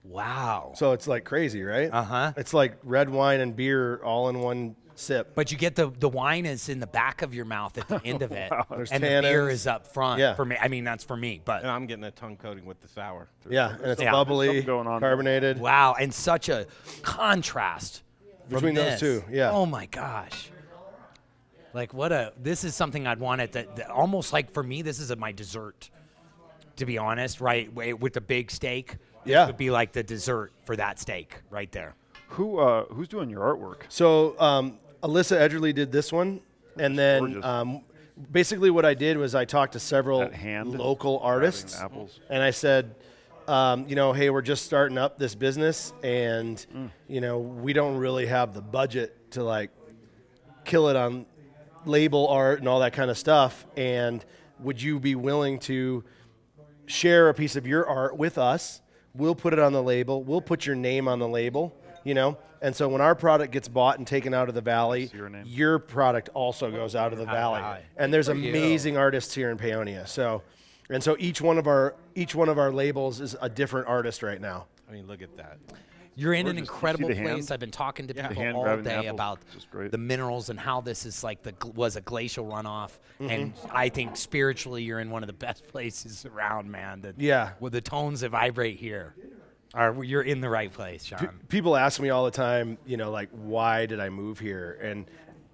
Wow. 0.03 0.73
So 0.75 0.91
it's 0.91 1.07
like 1.07 1.23
crazy, 1.23 1.63
right? 1.63 1.89
Uh-huh. 1.91 2.33
It's 2.37 2.53
like 2.53 2.77
red 2.83 3.09
wine 3.09 3.39
and 3.39 3.55
beer 3.55 3.97
all 4.03 4.29
in 4.29 4.39
one 4.39 4.75
sip. 4.99 5.33
But 5.35 5.51
you 5.51 5.57
get 5.57 5.75
the 5.75 5.87
the 5.99 6.09
wine 6.09 6.45
is 6.45 6.69
in 6.69 6.79
the 6.79 6.87
back 6.87 7.21
of 7.21 7.33
your 7.33 7.45
mouth 7.45 7.77
at 7.77 7.87
the 7.87 8.01
end 8.05 8.21
of 8.21 8.31
it, 8.31 8.51
There's 8.69 8.91
and 8.91 9.03
the 9.03 9.07
beer 9.21 9.49
is 9.49 9.65
up 9.67 9.87
front. 9.87 10.19
Yeah. 10.19 10.35
For 10.35 10.45
me, 10.45 10.57
I 10.59 10.67
mean 10.67 10.83
that's 10.83 11.03
for 11.03 11.15
me. 11.17 11.41
But 11.43 11.61
And 11.63 11.71
I'm 11.71 11.85
getting 11.87 12.03
a 12.03 12.11
tongue 12.11 12.37
coating 12.37 12.65
with 12.65 12.79
the 12.81 12.87
sour. 12.87 13.27
Yeah, 13.49 13.75
and 13.75 13.85
it's 13.87 14.01
Yeah. 14.01 14.11
bubbly, 14.11 14.47
Something 14.47 14.65
going 14.65 14.87
on 14.87 15.01
there. 15.01 15.09
carbonated. 15.09 15.59
Wow, 15.59 15.95
and 15.99 16.13
such 16.13 16.49
a 16.49 16.67
contrast 17.01 18.03
from 18.49 18.55
Between 18.55 18.75
those 18.75 18.99
this. 18.99 18.99
two, 18.99 19.23
yeah. 19.31 19.51
Oh 19.51 19.65
my 19.65 19.85
gosh. 19.85 20.49
Like 21.73 21.93
what 21.93 22.11
a 22.11 22.33
this 22.41 22.63
is 22.63 22.75
something 22.75 23.05
I'd 23.05 23.19
want 23.19 23.41
at 23.41 23.51
the, 23.51 23.67
the 23.75 23.89
almost 23.91 24.33
like 24.33 24.51
for 24.51 24.63
me 24.63 24.81
this 24.81 24.99
is 24.99 25.11
a, 25.11 25.15
my 25.15 25.31
dessert. 25.31 25.89
To 26.77 26.85
be 26.85 26.97
honest, 26.97 27.41
right 27.41 27.71
wa- 27.73 27.93
with 27.99 28.13
the 28.13 28.21
big 28.21 28.49
steak, 28.49 28.91
this 29.25 29.31
Yeah. 29.33 29.45
would 29.47 29.57
be 29.57 29.69
like 29.69 29.91
the 29.91 30.01
dessert 30.01 30.53
for 30.63 30.75
that 30.77 30.97
steak 30.97 31.35
right 31.49 31.69
there. 31.73 31.93
Who 32.29 32.57
uh, 32.59 32.85
who's 32.85 33.07
doing 33.09 33.29
your 33.29 33.41
artwork? 33.41 33.81
So 33.89 34.39
um, 34.39 34.79
Alyssa 35.03 35.37
Edgerly 35.39 35.73
did 35.73 35.91
this 35.91 36.11
one, 36.11 36.41
and 36.77 36.97
then 36.97 37.43
um, 37.43 37.81
basically 38.31 38.69
what 38.69 38.85
I 38.85 38.93
did 38.93 39.17
was 39.17 39.33
I 39.35 39.45
talked 39.45 39.73
to 39.73 39.79
several 39.79 40.19
That 40.19 40.33
hand 40.33 40.77
local 40.77 41.19
artists, 41.19 41.79
apples. 41.79 42.19
and 42.29 42.43
I 42.43 42.51
said, 42.51 42.95
um, 43.47 43.87
you 43.87 43.95
know, 43.95 44.13
hey, 44.13 44.29
we're 44.29 44.41
just 44.41 44.65
starting 44.65 44.97
up 44.97 45.17
this 45.17 45.35
business, 45.35 45.93
and 46.03 46.57
Mm. 46.75 46.89
you 47.07 47.21
know, 47.21 47.39
we 47.39 47.73
don't 47.73 47.97
really 47.97 48.25
have 48.25 48.53
the 48.53 48.61
budget 48.61 49.31
to 49.31 49.43
like 49.43 49.71
kill 50.65 50.89
it 50.89 50.95
on 50.95 51.25
label 51.85 52.27
art 52.27 52.59
and 52.59 52.67
all 52.67 52.81
that 52.81 52.93
kind 52.93 53.09
of 53.09 53.17
stuff. 53.17 53.65
And 53.77 54.23
would 54.59 54.81
you 54.81 54.99
be 54.99 55.15
willing 55.15 55.59
to 55.59 56.03
share 56.85 57.29
a 57.29 57.33
piece 57.33 57.55
of 57.55 57.65
your 57.65 57.87
art 57.87 58.17
with 58.17 58.37
us? 58.37 58.81
We'll 59.15 59.33
put 59.35 59.53
it 59.53 59.59
on 59.59 59.71
the 59.73 59.81
label. 59.81 60.21
We'll 60.23 60.41
put 60.41 60.65
your 60.65 60.75
name 60.75 61.07
on 61.07 61.17
the 61.19 61.27
label, 61.27 61.73
you 62.09 62.15
know? 62.15 62.37
And 62.61 62.75
so 62.75 62.89
when 62.89 62.99
our 63.01 63.13
product 63.15 63.53
gets 63.53 63.67
bought 63.67 63.99
and 63.99 64.07
taken 64.07 64.33
out 64.33 64.49
of 64.49 64.55
the 64.55 64.61
valley, 64.61 65.09
your 65.13 65.29
your 65.45 65.79
product 65.79 66.29
also 66.33 66.71
goes 66.71 66.95
out 66.95 67.13
of 67.13 67.19
the 67.19 67.25
valley. 67.25 67.61
valley. 67.61 67.79
And 67.97 68.11
there's 68.13 68.27
Good 68.27 68.37
you. 68.39 68.49
amazing 68.49 68.97
artists 68.97 69.33
here 69.35 69.51
in 69.51 69.57
Paonia. 69.57 70.07
So 70.07 70.41
And 70.89 71.03
so 71.03 71.15
each 71.19 71.39
one 71.39 71.57
of 71.59 71.67
our 71.67 71.93
each 72.15 72.33
one 72.35 72.49
of 72.49 72.57
our 72.57 72.71
labels 72.71 73.21
is 73.21 73.35
a 73.41 73.47
different 73.47 73.87
artist 73.87 74.23
right 74.23 74.41
now. 74.41 74.65
I 74.89 74.91
mean, 74.91 75.05
look 75.07 75.21
at 75.21 75.37
that. 75.37 75.59
You're 76.15 76.33
in 76.33 76.47
an 76.47 76.55
Gorgeous. 76.55 76.59
You 76.59 76.65
see 76.65 76.73
incredible 76.73 77.07
the 77.09 77.15
hand? 77.15 77.29
place. 77.29 77.51
I've 77.51 77.59
been 77.61 77.71
talking 77.71 78.07
to 78.07 78.13
Yeah. 78.15 78.27
people 78.29 78.55
all 78.67 78.77
day 78.81 79.07
apples, 79.07 79.13
about 79.13 79.39
the 79.91 79.97
minerals 79.97 80.49
and 80.49 80.59
how 80.59 80.81
this 80.81 81.05
is 81.05 81.23
like 81.23 81.43
the 81.43 81.53
was 81.75 81.95
a 81.95 82.01
glacial 82.01 82.45
runoff. 82.45 82.91
Mm-hmm. 83.21 83.29
And 83.29 83.53
I 83.71 83.87
think 83.89 84.17
spiritually, 84.17 84.83
you're 84.83 84.99
in 84.99 85.11
one 85.11 85.23
of 85.23 85.27
the 85.27 85.39
best 85.47 85.65
places 85.73 86.25
around, 86.25 86.69
man. 86.69 87.01
That 87.01 87.21
Yeah. 87.21 87.51
with 87.61 87.71
the 87.73 87.81
tones 87.81 88.19
that 88.21 88.29
vibrate 88.31 88.77
here, 88.79 89.13
are 89.73 90.03
you're 90.03 90.21
in 90.21 90.41
the 90.41 90.49
right 90.49 90.71
place, 90.71 91.03
Shawn. 91.05 91.39
People 91.49 91.75
ask 91.75 91.99
me 91.99 92.09
all 92.09 92.25
the 92.25 92.31
time, 92.31 92.77
you 92.85 92.97
know, 92.97 93.11
like 93.11 93.29
why 93.31 93.85
did 93.85 93.99
I 93.99 94.09
move 94.09 94.39
here? 94.39 94.79
And 94.81 95.05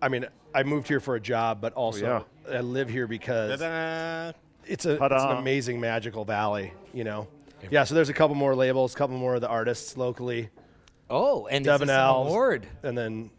I 0.02 0.10
mean, 0.10 0.26
I 0.54 0.64
moved 0.64 0.88
here 0.88 1.00
for 1.00 1.16
a 1.16 1.20
job, 1.20 1.60
but 1.62 1.74
also 1.74 2.26
oh, 2.50 2.54
I 2.56 2.62
live 2.62 2.90
here 2.90 3.08
because 3.08 3.60
Ta-da! 3.60 4.32
it's 4.66 4.86
a 4.86 4.98
Ta-da. 4.98 5.32
an 5.32 5.38
amazing 5.38 5.80
magical 5.80 6.24
valley, 6.26 6.74
you 6.94 7.04
know. 7.04 7.28
Yeah, 7.72 7.84
so 7.84 7.96
there's 7.96 8.10
a 8.10 8.14
couple 8.14 8.36
more 8.36 8.56
labels, 8.56 8.94
a 8.94 8.98
couple 8.98 9.18
more 9.18 9.36
of 9.36 9.42
the 9.42 9.48
artists 9.48 9.98
locally, 9.98 10.50
Oh, 11.10 11.48
and 11.48 11.66
Devin 11.66 11.88
is 11.90 11.90
this 11.90 11.98
an 11.98 12.10
award? 12.10 12.68
and 12.84 12.98
then 12.98 13.32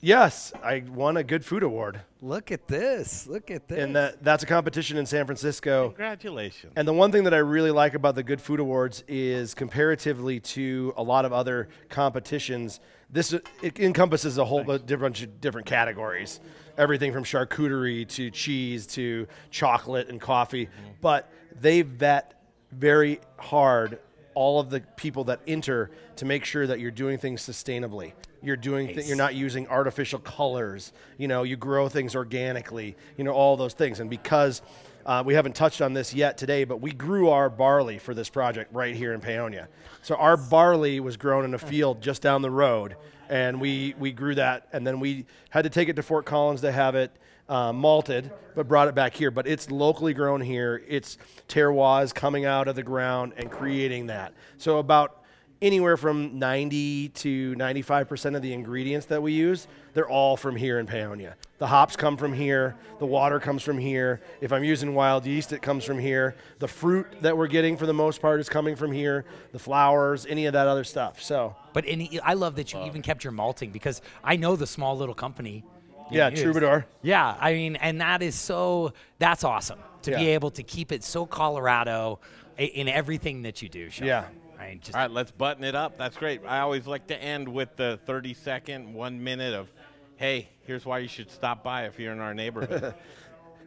yes, 0.00 0.52
I 0.62 0.84
won 0.88 1.16
a 1.16 1.24
good 1.24 1.44
food 1.44 1.62
award, 1.62 2.00
Look 2.22 2.52
at 2.52 2.68
this! 2.68 3.26
Look 3.26 3.50
at 3.50 3.68
this! 3.68 3.78
and 3.78 3.96
that 3.96 4.22
that's 4.22 4.42
a 4.42 4.46
competition 4.46 4.98
in 4.98 5.06
San 5.06 5.24
Francisco. 5.24 5.88
Congratulations. 5.88 6.72
And 6.76 6.86
the 6.86 6.92
one 6.92 7.12
thing 7.12 7.24
that 7.24 7.34
I 7.34 7.38
really 7.38 7.70
like 7.70 7.94
about 7.94 8.14
the 8.14 8.22
Good 8.22 8.40
Food 8.40 8.60
Awards 8.60 9.04
is 9.08 9.54
comparatively 9.54 10.40
to 10.40 10.92
a 10.96 11.02
lot 11.02 11.24
of 11.24 11.32
other 11.32 11.68
competitions, 11.88 12.80
this 13.10 13.32
it 13.62 13.78
encompasses 13.80 14.38
a 14.38 14.44
whole 14.44 14.64
bunch 14.64 15.22
of 15.22 15.40
different 15.40 15.66
categories. 15.66 16.40
Everything 16.76 17.12
from 17.12 17.24
charcuterie 17.24 18.06
to 18.08 18.30
cheese 18.30 18.86
to 18.88 19.26
chocolate 19.50 20.08
and 20.08 20.20
coffee. 20.20 20.66
Mm-hmm. 20.66 20.90
But 21.00 21.30
they 21.60 21.82
vet 21.82 22.34
very 22.72 23.20
hard 23.38 23.98
all 24.34 24.60
of 24.60 24.70
the 24.70 24.80
people 24.96 25.24
that 25.24 25.40
enter 25.46 25.90
to 26.16 26.24
make 26.24 26.44
sure 26.44 26.66
that 26.66 26.80
you're 26.80 26.90
doing 26.90 27.18
things 27.18 27.42
sustainably. 27.42 28.12
You're 28.42 28.56
doing 28.56 28.94
Nice. 28.96 29.08
you're 29.08 29.16
not 29.16 29.34
using 29.34 29.68
artificial 29.68 30.18
colors. 30.18 30.92
You 31.18 31.28
know, 31.28 31.42
you 31.42 31.56
grow 31.56 31.88
things 31.88 32.14
organically. 32.14 32.96
You 33.16 33.24
know, 33.24 33.32
all 33.32 33.56
those 33.56 33.74
things. 33.74 34.00
And 34.00 34.08
because 34.08 34.62
uh, 35.06 35.22
we 35.24 35.34
haven't 35.34 35.54
touched 35.54 35.80
on 35.80 35.92
this 35.92 36.12
yet 36.14 36.36
today, 36.38 36.64
but 36.64 36.80
we 36.80 36.92
grew 36.92 37.30
our 37.30 37.48
barley 37.50 37.98
for 37.98 38.14
this 38.14 38.28
project 38.28 38.72
right 38.72 38.94
here 38.94 39.12
in 39.12 39.20
Paonia. 39.20 39.66
So 40.02 40.14
our 40.16 40.36
barley 40.36 41.00
was 41.00 41.16
grown 41.16 41.44
in 41.44 41.54
a 41.54 41.58
field 41.58 42.00
just 42.02 42.22
down 42.22 42.42
the 42.42 42.50
road, 42.50 42.96
and 43.28 43.60
we 43.60 43.94
we 43.98 44.12
grew 44.12 44.34
that, 44.34 44.68
and 44.72 44.86
then 44.86 45.00
we 45.00 45.26
had 45.50 45.62
to 45.64 45.70
take 45.70 45.88
it 45.88 45.96
to 45.96 46.02
Fort 46.02 46.26
Collins 46.26 46.60
to 46.62 46.72
have 46.72 46.94
it 46.94 47.10
uh, 47.48 47.72
malted, 47.72 48.30
but 48.54 48.68
brought 48.68 48.88
it 48.88 48.94
back 48.94 49.14
here. 49.14 49.30
But 49.30 49.46
it's 49.46 49.70
locally 49.70 50.14
grown 50.14 50.40
here. 50.40 50.82
It's 50.86 51.18
terroirs 51.48 52.14
coming 52.14 52.44
out 52.44 52.68
of 52.68 52.76
the 52.76 52.82
ground 52.82 53.32
and 53.36 53.50
creating 53.50 54.06
that. 54.06 54.32
So 54.58 54.78
about 54.78 55.19
anywhere 55.62 55.96
from 55.96 56.38
90 56.38 57.08
to 57.10 57.54
95% 57.56 58.36
of 58.36 58.42
the 58.42 58.52
ingredients 58.52 59.06
that 59.06 59.22
we 59.22 59.32
use, 59.32 59.66
they're 59.92 60.08
all 60.08 60.36
from 60.36 60.56
here 60.56 60.78
in 60.78 60.86
Paonia. 60.86 61.34
The 61.58 61.66
hops 61.66 61.96
come 61.96 62.16
from 62.16 62.32
here, 62.32 62.76
the 62.98 63.06
water 63.06 63.38
comes 63.38 63.62
from 63.62 63.78
here. 63.78 64.20
If 64.40 64.52
I'm 64.52 64.64
using 64.64 64.94
wild 64.94 65.26
yeast, 65.26 65.52
it 65.52 65.60
comes 65.60 65.84
from 65.84 65.98
here. 65.98 66.34
The 66.58 66.68
fruit 66.68 67.06
that 67.20 67.36
we're 67.36 67.48
getting 67.48 67.76
for 67.76 67.86
the 67.86 67.92
most 67.92 68.22
part 68.22 68.40
is 68.40 68.48
coming 68.48 68.76
from 68.76 68.92
here, 68.92 69.24
the 69.52 69.58
flowers, 69.58 70.26
any 70.26 70.46
of 70.46 70.54
that 70.54 70.66
other 70.66 70.84
stuff. 70.84 71.22
So, 71.22 71.54
But 71.72 71.84
any, 71.86 72.18
I 72.20 72.34
love 72.34 72.56
that 72.56 72.72
you 72.72 72.78
uh, 72.78 72.86
even 72.86 73.02
kept 73.02 73.24
your 73.24 73.32
malting 73.32 73.70
because 73.70 74.00
I 74.24 74.36
know 74.36 74.56
the 74.56 74.66
small 74.66 74.96
little 74.96 75.14
company. 75.14 75.64
yeah. 76.10 76.30
Troubadour. 76.30 76.86
Yeah, 77.02 77.36
I 77.38 77.52
mean, 77.52 77.76
and 77.76 78.00
that 78.00 78.22
is 78.22 78.34
so. 78.34 78.92
That's 79.18 79.44
awesome 79.44 79.78
to 80.02 80.12
be 80.12 80.28
able 80.28 80.50
to 80.52 80.62
keep 80.62 80.92
it 80.92 81.04
so 81.04 81.26
Colorado 81.26 82.20
in 82.56 82.88
everything 82.88 83.42
that 83.42 83.62
you 83.62 83.68
do. 83.68 83.90
Shawn. 83.90 84.06
Yeah. 84.08 84.24
Right. 84.60 84.80
Just, 84.80 84.94
All 84.94 85.00
right, 85.02 85.10
let's 85.10 85.30
button 85.30 85.64
it 85.64 85.74
up. 85.74 85.96
That's 85.96 86.16
great. 86.16 86.42
I 86.46 86.60
always 86.60 86.86
like 86.86 87.06
to 87.06 87.20
end 87.20 87.48
with 87.48 87.76
the 87.76 87.98
30 88.04 88.34
second, 88.34 88.92
one 88.92 89.24
minute 89.24 89.54
of, 89.54 89.68
hey, 90.16 90.50
here's 90.66 90.84
why 90.84 90.98
you 90.98 91.08
should 91.08 91.30
stop 91.30 91.64
by 91.64 91.86
if 91.86 91.98
you're 91.98 92.12
in 92.12 92.20
our 92.20 92.34
neighborhood. 92.34 92.94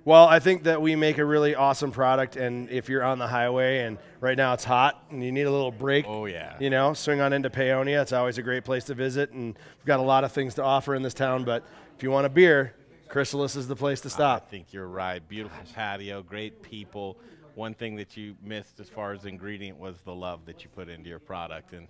Well, 0.06 0.28
I 0.28 0.40
think 0.40 0.64
that 0.64 0.82
we 0.82 0.98
make 0.98 1.18
a 1.18 1.24
really 1.24 1.56
awesome 1.56 1.94
product, 1.94 2.36
and 2.36 2.70
if 2.70 2.90
you're 2.90 3.06
on 3.06 3.20
the 3.20 3.28
highway 3.28 3.86
and 3.86 3.98
right 4.20 4.36
now 4.36 4.52
it's 4.54 4.66
hot 4.66 5.02
and 5.10 5.24
you 5.24 5.32
need 5.32 5.44
a 5.44 5.50
little 5.52 5.72
break, 5.72 6.04
Oh, 6.06 6.26
yeah. 6.26 6.58
you 6.60 6.70
know, 6.70 6.94
swing 6.94 7.22
on 7.22 7.32
into 7.32 7.50
Paonia. 7.50 8.02
It's 8.02 8.12
always 8.12 8.38
a 8.38 8.42
great 8.44 8.66
place 8.66 8.84
to 8.86 8.96
visit, 8.96 9.32
and 9.32 9.54
we've 9.56 9.86
got 9.86 10.02
a 10.02 10.04
lot 10.04 10.26
of 10.26 10.34
things 10.34 10.56
to 10.56 10.62
offer 10.64 10.94
in 10.94 11.04
this 11.04 11.14
town. 11.14 11.46
But 11.46 11.64
if 11.96 12.04
you 12.04 12.12
want 12.12 12.26
a 12.26 12.30
beer, 12.30 12.74
Chrysalis 13.08 13.56
is 13.56 13.70
the 13.70 13.78
place 13.78 14.02
to 14.02 14.10
stop. 14.10 14.44
I 14.48 14.52
think 14.52 14.74
you're 14.74 14.90
right. 14.90 15.26
Beautiful 15.26 15.64
patio, 15.74 16.22
great 16.22 16.62
people. 16.62 17.18
One 17.56 17.74
thing 17.74 17.96
that 17.98 18.18
you 18.18 18.36
missed 18.44 18.80
as 18.80 18.90
far 18.90 19.14
as 19.14 19.26
ingredient 19.26 19.80
was 19.80 19.96
the 20.06 20.16
love 20.16 20.46
that 20.46 20.64
you 20.64 20.70
put 20.70 20.90
into 20.90 21.10
your 21.10 21.20
product, 21.20 21.74
and 21.74 21.88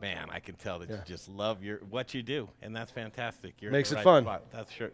man, 0.00 0.28
I 0.30 0.40
can 0.40 0.56
tell 0.56 0.80
that 0.80 0.90
you 0.90 1.00
just 1.06 1.28
love 1.28 1.62
your 1.62 1.78
what 1.90 2.14
you 2.14 2.22
do, 2.22 2.48
and 2.60 2.74
that's 2.74 2.90
fantastic. 2.90 3.54
You're 3.60 3.72
Makes 3.72 3.92
it 3.92 3.96
right 3.96 4.04
fun. 4.04 4.24
spot. 4.24 4.42
That's 4.52 4.70
sure. 4.72 4.90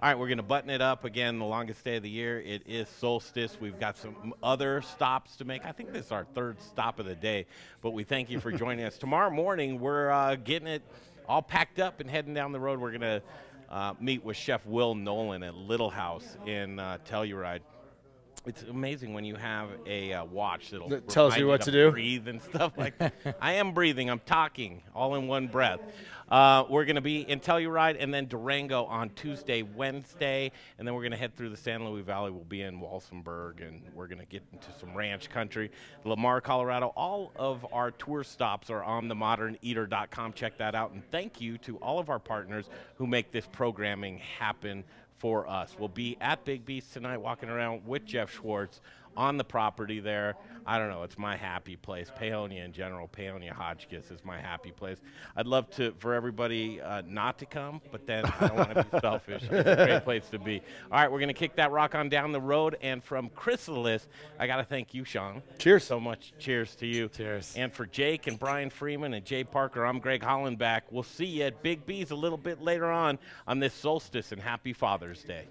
All 0.00 0.08
right, 0.08 0.18
we're 0.18 0.28
gonna 0.28 0.42
button 0.42 0.70
it 0.70 0.80
up 0.80 1.04
again. 1.04 1.38
The 1.38 1.44
longest 1.44 1.84
day 1.84 1.96
of 1.96 2.02
the 2.02 2.10
year. 2.10 2.40
It 2.40 2.62
is 2.66 2.88
solstice. 2.88 3.56
We've 3.60 3.78
got 3.78 3.96
some 3.98 4.34
other 4.42 4.82
stops 4.82 5.36
to 5.36 5.44
make. 5.44 5.64
I 5.64 5.72
think 5.72 5.92
this 5.92 6.06
is 6.06 6.12
our 6.12 6.24
third 6.24 6.60
stop 6.60 6.98
of 6.98 7.06
the 7.06 7.14
day, 7.14 7.46
but 7.82 7.90
we 7.90 8.04
thank 8.04 8.30
you 8.30 8.40
for 8.40 8.50
joining 8.56 8.84
us. 8.84 8.98
Tomorrow 8.98 9.30
morning, 9.30 9.78
we're 9.80 10.10
uh, 10.10 10.36
getting 10.36 10.68
it 10.68 10.82
all 11.28 11.42
packed 11.42 11.78
up 11.78 12.00
and 12.00 12.10
heading 12.10 12.34
down 12.34 12.52
the 12.52 12.60
road. 12.60 12.80
We're 12.80 12.92
gonna 12.92 13.22
uh, 13.70 13.94
meet 14.00 14.24
with 14.24 14.36
Chef 14.36 14.64
Will 14.66 14.94
Nolan 14.94 15.42
at 15.42 15.54
Little 15.54 15.90
House 15.90 16.36
in 16.46 16.78
uh, 16.78 16.98
Telluride. 17.08 17.60
It's 18.44 18.62
amazing 18.64 19.14
when 19.14 19.24
you 19.24 19.36
have 19.36 19.68
a 19.86 20.12
uh, 20.14 20.24
watch 20.24 20.70
that'll 20.70 20.88
That 20.88 21.08
tells 21.08 21.36
you 21.36 21.46
what 21.46 21.62
to 21.62 21.70
do? 21.70 21.92
breathe 21.92 22.26
and 22.26 22.42
stuff 22.42 22.72
like. 22.76 22.94
I 23.40 23.52
am 23.54 23.72
breathing. 23.72 24.10
I'm 24.10 24.20
talking 24.26 24.82
all 24.94 25.14
in 25.14 25.28
one 25.28 25.46
breath. 25.46 25.80
Uh, 26.28 26.64
we're 26.70 26.86
going 26.86 26.96
to 26.96 27.02
be 27.02 27.20
in 27.20 27.38
Telluride 27.40 27.96
and 28.00 28.12
then 28.12 28.26
Durango 28.26 28.84
on 28.86 29.10
Tuesday, 29.10 29.62
Wednesday, 29.62 30.50
and 30.78 30.88
then 30.88 30.94
we're 30.94 31.02
going 31.02 31.12
to 31.12 31.18
head 31.18 31.36
through 31.36 31.50
the 31.50 31.56
San 31.58 31.84
Luis 31.84 32.06
Valley. 32.06 32.30
We'll 32.30 32.42
be 32.44 32.62
in 32.62 32.80
Walsenburg, 32.80 33.60
and 33.60 33.82
we're 33.94 34.06
going 34.06 34.18
to 34.18 34.24
get 34.24 34.42
into 34.50 34.68
some 34.80 34.94
ranch 34.96 35.28
country, 35.28 35.70
Lamar, 36.04 36.40
Colorado. 36.40 36.92
All 36.96 37.32
of 37.36 37.66
our 37.70 37.90
tour 37.90 38.24
stops 38.24 38.70
are 38.70 38.82
on 38.82 39.08
themoderneater.com. 39.08 40.32
Check 40.32 40.56
that 40.58 40.74
out, 40.74 40.92
and 40.92 41.02
thank 41.10 41.40
you 41.40 41.58
to 41.58 41.76
all 41.76 41.98
of 41.98 42.08
our 42.08 42.18
partners 42.18 42.70
who 42.96 43.06
make 43.06 43.30
this 43.30 43.46
programming 43.52 44.18
happen 44.38 44.84
for 45.18 45.48
us. 45.48 45.74
We'll 45.78 45.88
be 45.88 46.16
at 46.20 46.44
Big 46.44 46.64
B's 46.64 46.88
tonight, 46.88 47.18
walking 47.18 47.48
around 47.48 47.86
with 47.86 48.04
Jeff 48.04 48.32
Schwartz 48.32 48.80
on 49.16 49.36
the 49.36 49.44
property 49.44 50.00
there. 50.00 50.34
I 50.64 50.78
don't 50.78 50.90
know, 50.90 51.02
it's 51.02 51.18
my 51.18 51.36
happy 51.36 51.76
place. 51.76 52.10
Paonia 52.16 52.64
in 52.64 52.72
general, 52.72 53.08
Paonia 53.08 53.50
Hotchkiss 53.50 54.10
is 54.10 54.24
my 54.24 54.40
happy 54.40 54.70
place. 54.70 54.98
I'd 55.36 55.46
love 55.46 55.68
to 55.70 55.92
for 55.98 56.14
everybody 56.14 56.80
uh, 56.80 57.02
not 57.06 57.38
to 57.38 57.46
come, 57.46 57.80
but 57.90 58.06
then 58.06 58.24
I 58.24 58.46
don't 58.46 58.56
want 58.56 58.74
to 58.74 58.84
be 58.84 58.98
selfish. 59.00 59.42
It's 59.50 59.68
a 59.68 59.86
great 59.86 60.04
place 60.04 60.28
to 60.30 60.38
be. 60.38 60.60
All 60.90 61.00
right, 61.00 61.10
we're 61.10 61.20
gonna 61.20 61.34
kick 61.34 61.56
that 61.56 61.72
rock 61.72 61.94
on 61.94 62.08
down 62.08 62.32
the 62.32 62.40
road, 62.40 62.76
and 62.80 63.02
from 63.02 63.28
Chrysalis, 63.30 64.06
I 64.38 64.46
gotta 64.46 64.64
thank 64.64 64.94
you, 64.94 65.04
Shawn. 65.04 65.42
Cheers. 65.58 65.84
So 65.84 65.98
much. 65.98 66.32
Cheers 66.38 66.76
to 66.76 66.86
you. 66.86 67.08
Cheers. 67.08 67.54
And 67.56 67.72
for 67.72 67.86
Jake 67.86 68.26
and 68.28 68.38
Brian 68.38 68.70
Freeman 68.70 69.14
and 69.14 69.24
Jay 69.24 69.42
Parker, 69.44 69.84
I'm 69.84 69.98
Greg 69.98 70.22
Hollenbach. 70.22 70.82
We'll 70.90 71.02
see 71.02 71.26
you 71.26 71.44
at 71.44 71.62
Big 71.62 71.84
B's 71.86 72.12
a 72.12 72.16
little 72.16 72.38
bit 72.38 72.62
later 72.62 72.90
on 72.90 73.18
on 73.48 73.58
this 73.58 73.74
solstice, 73.74 74.32
and 74.32 74.40
happy 74.40 74.72
Father's 74.72 75.24
Day. 75.24 75.48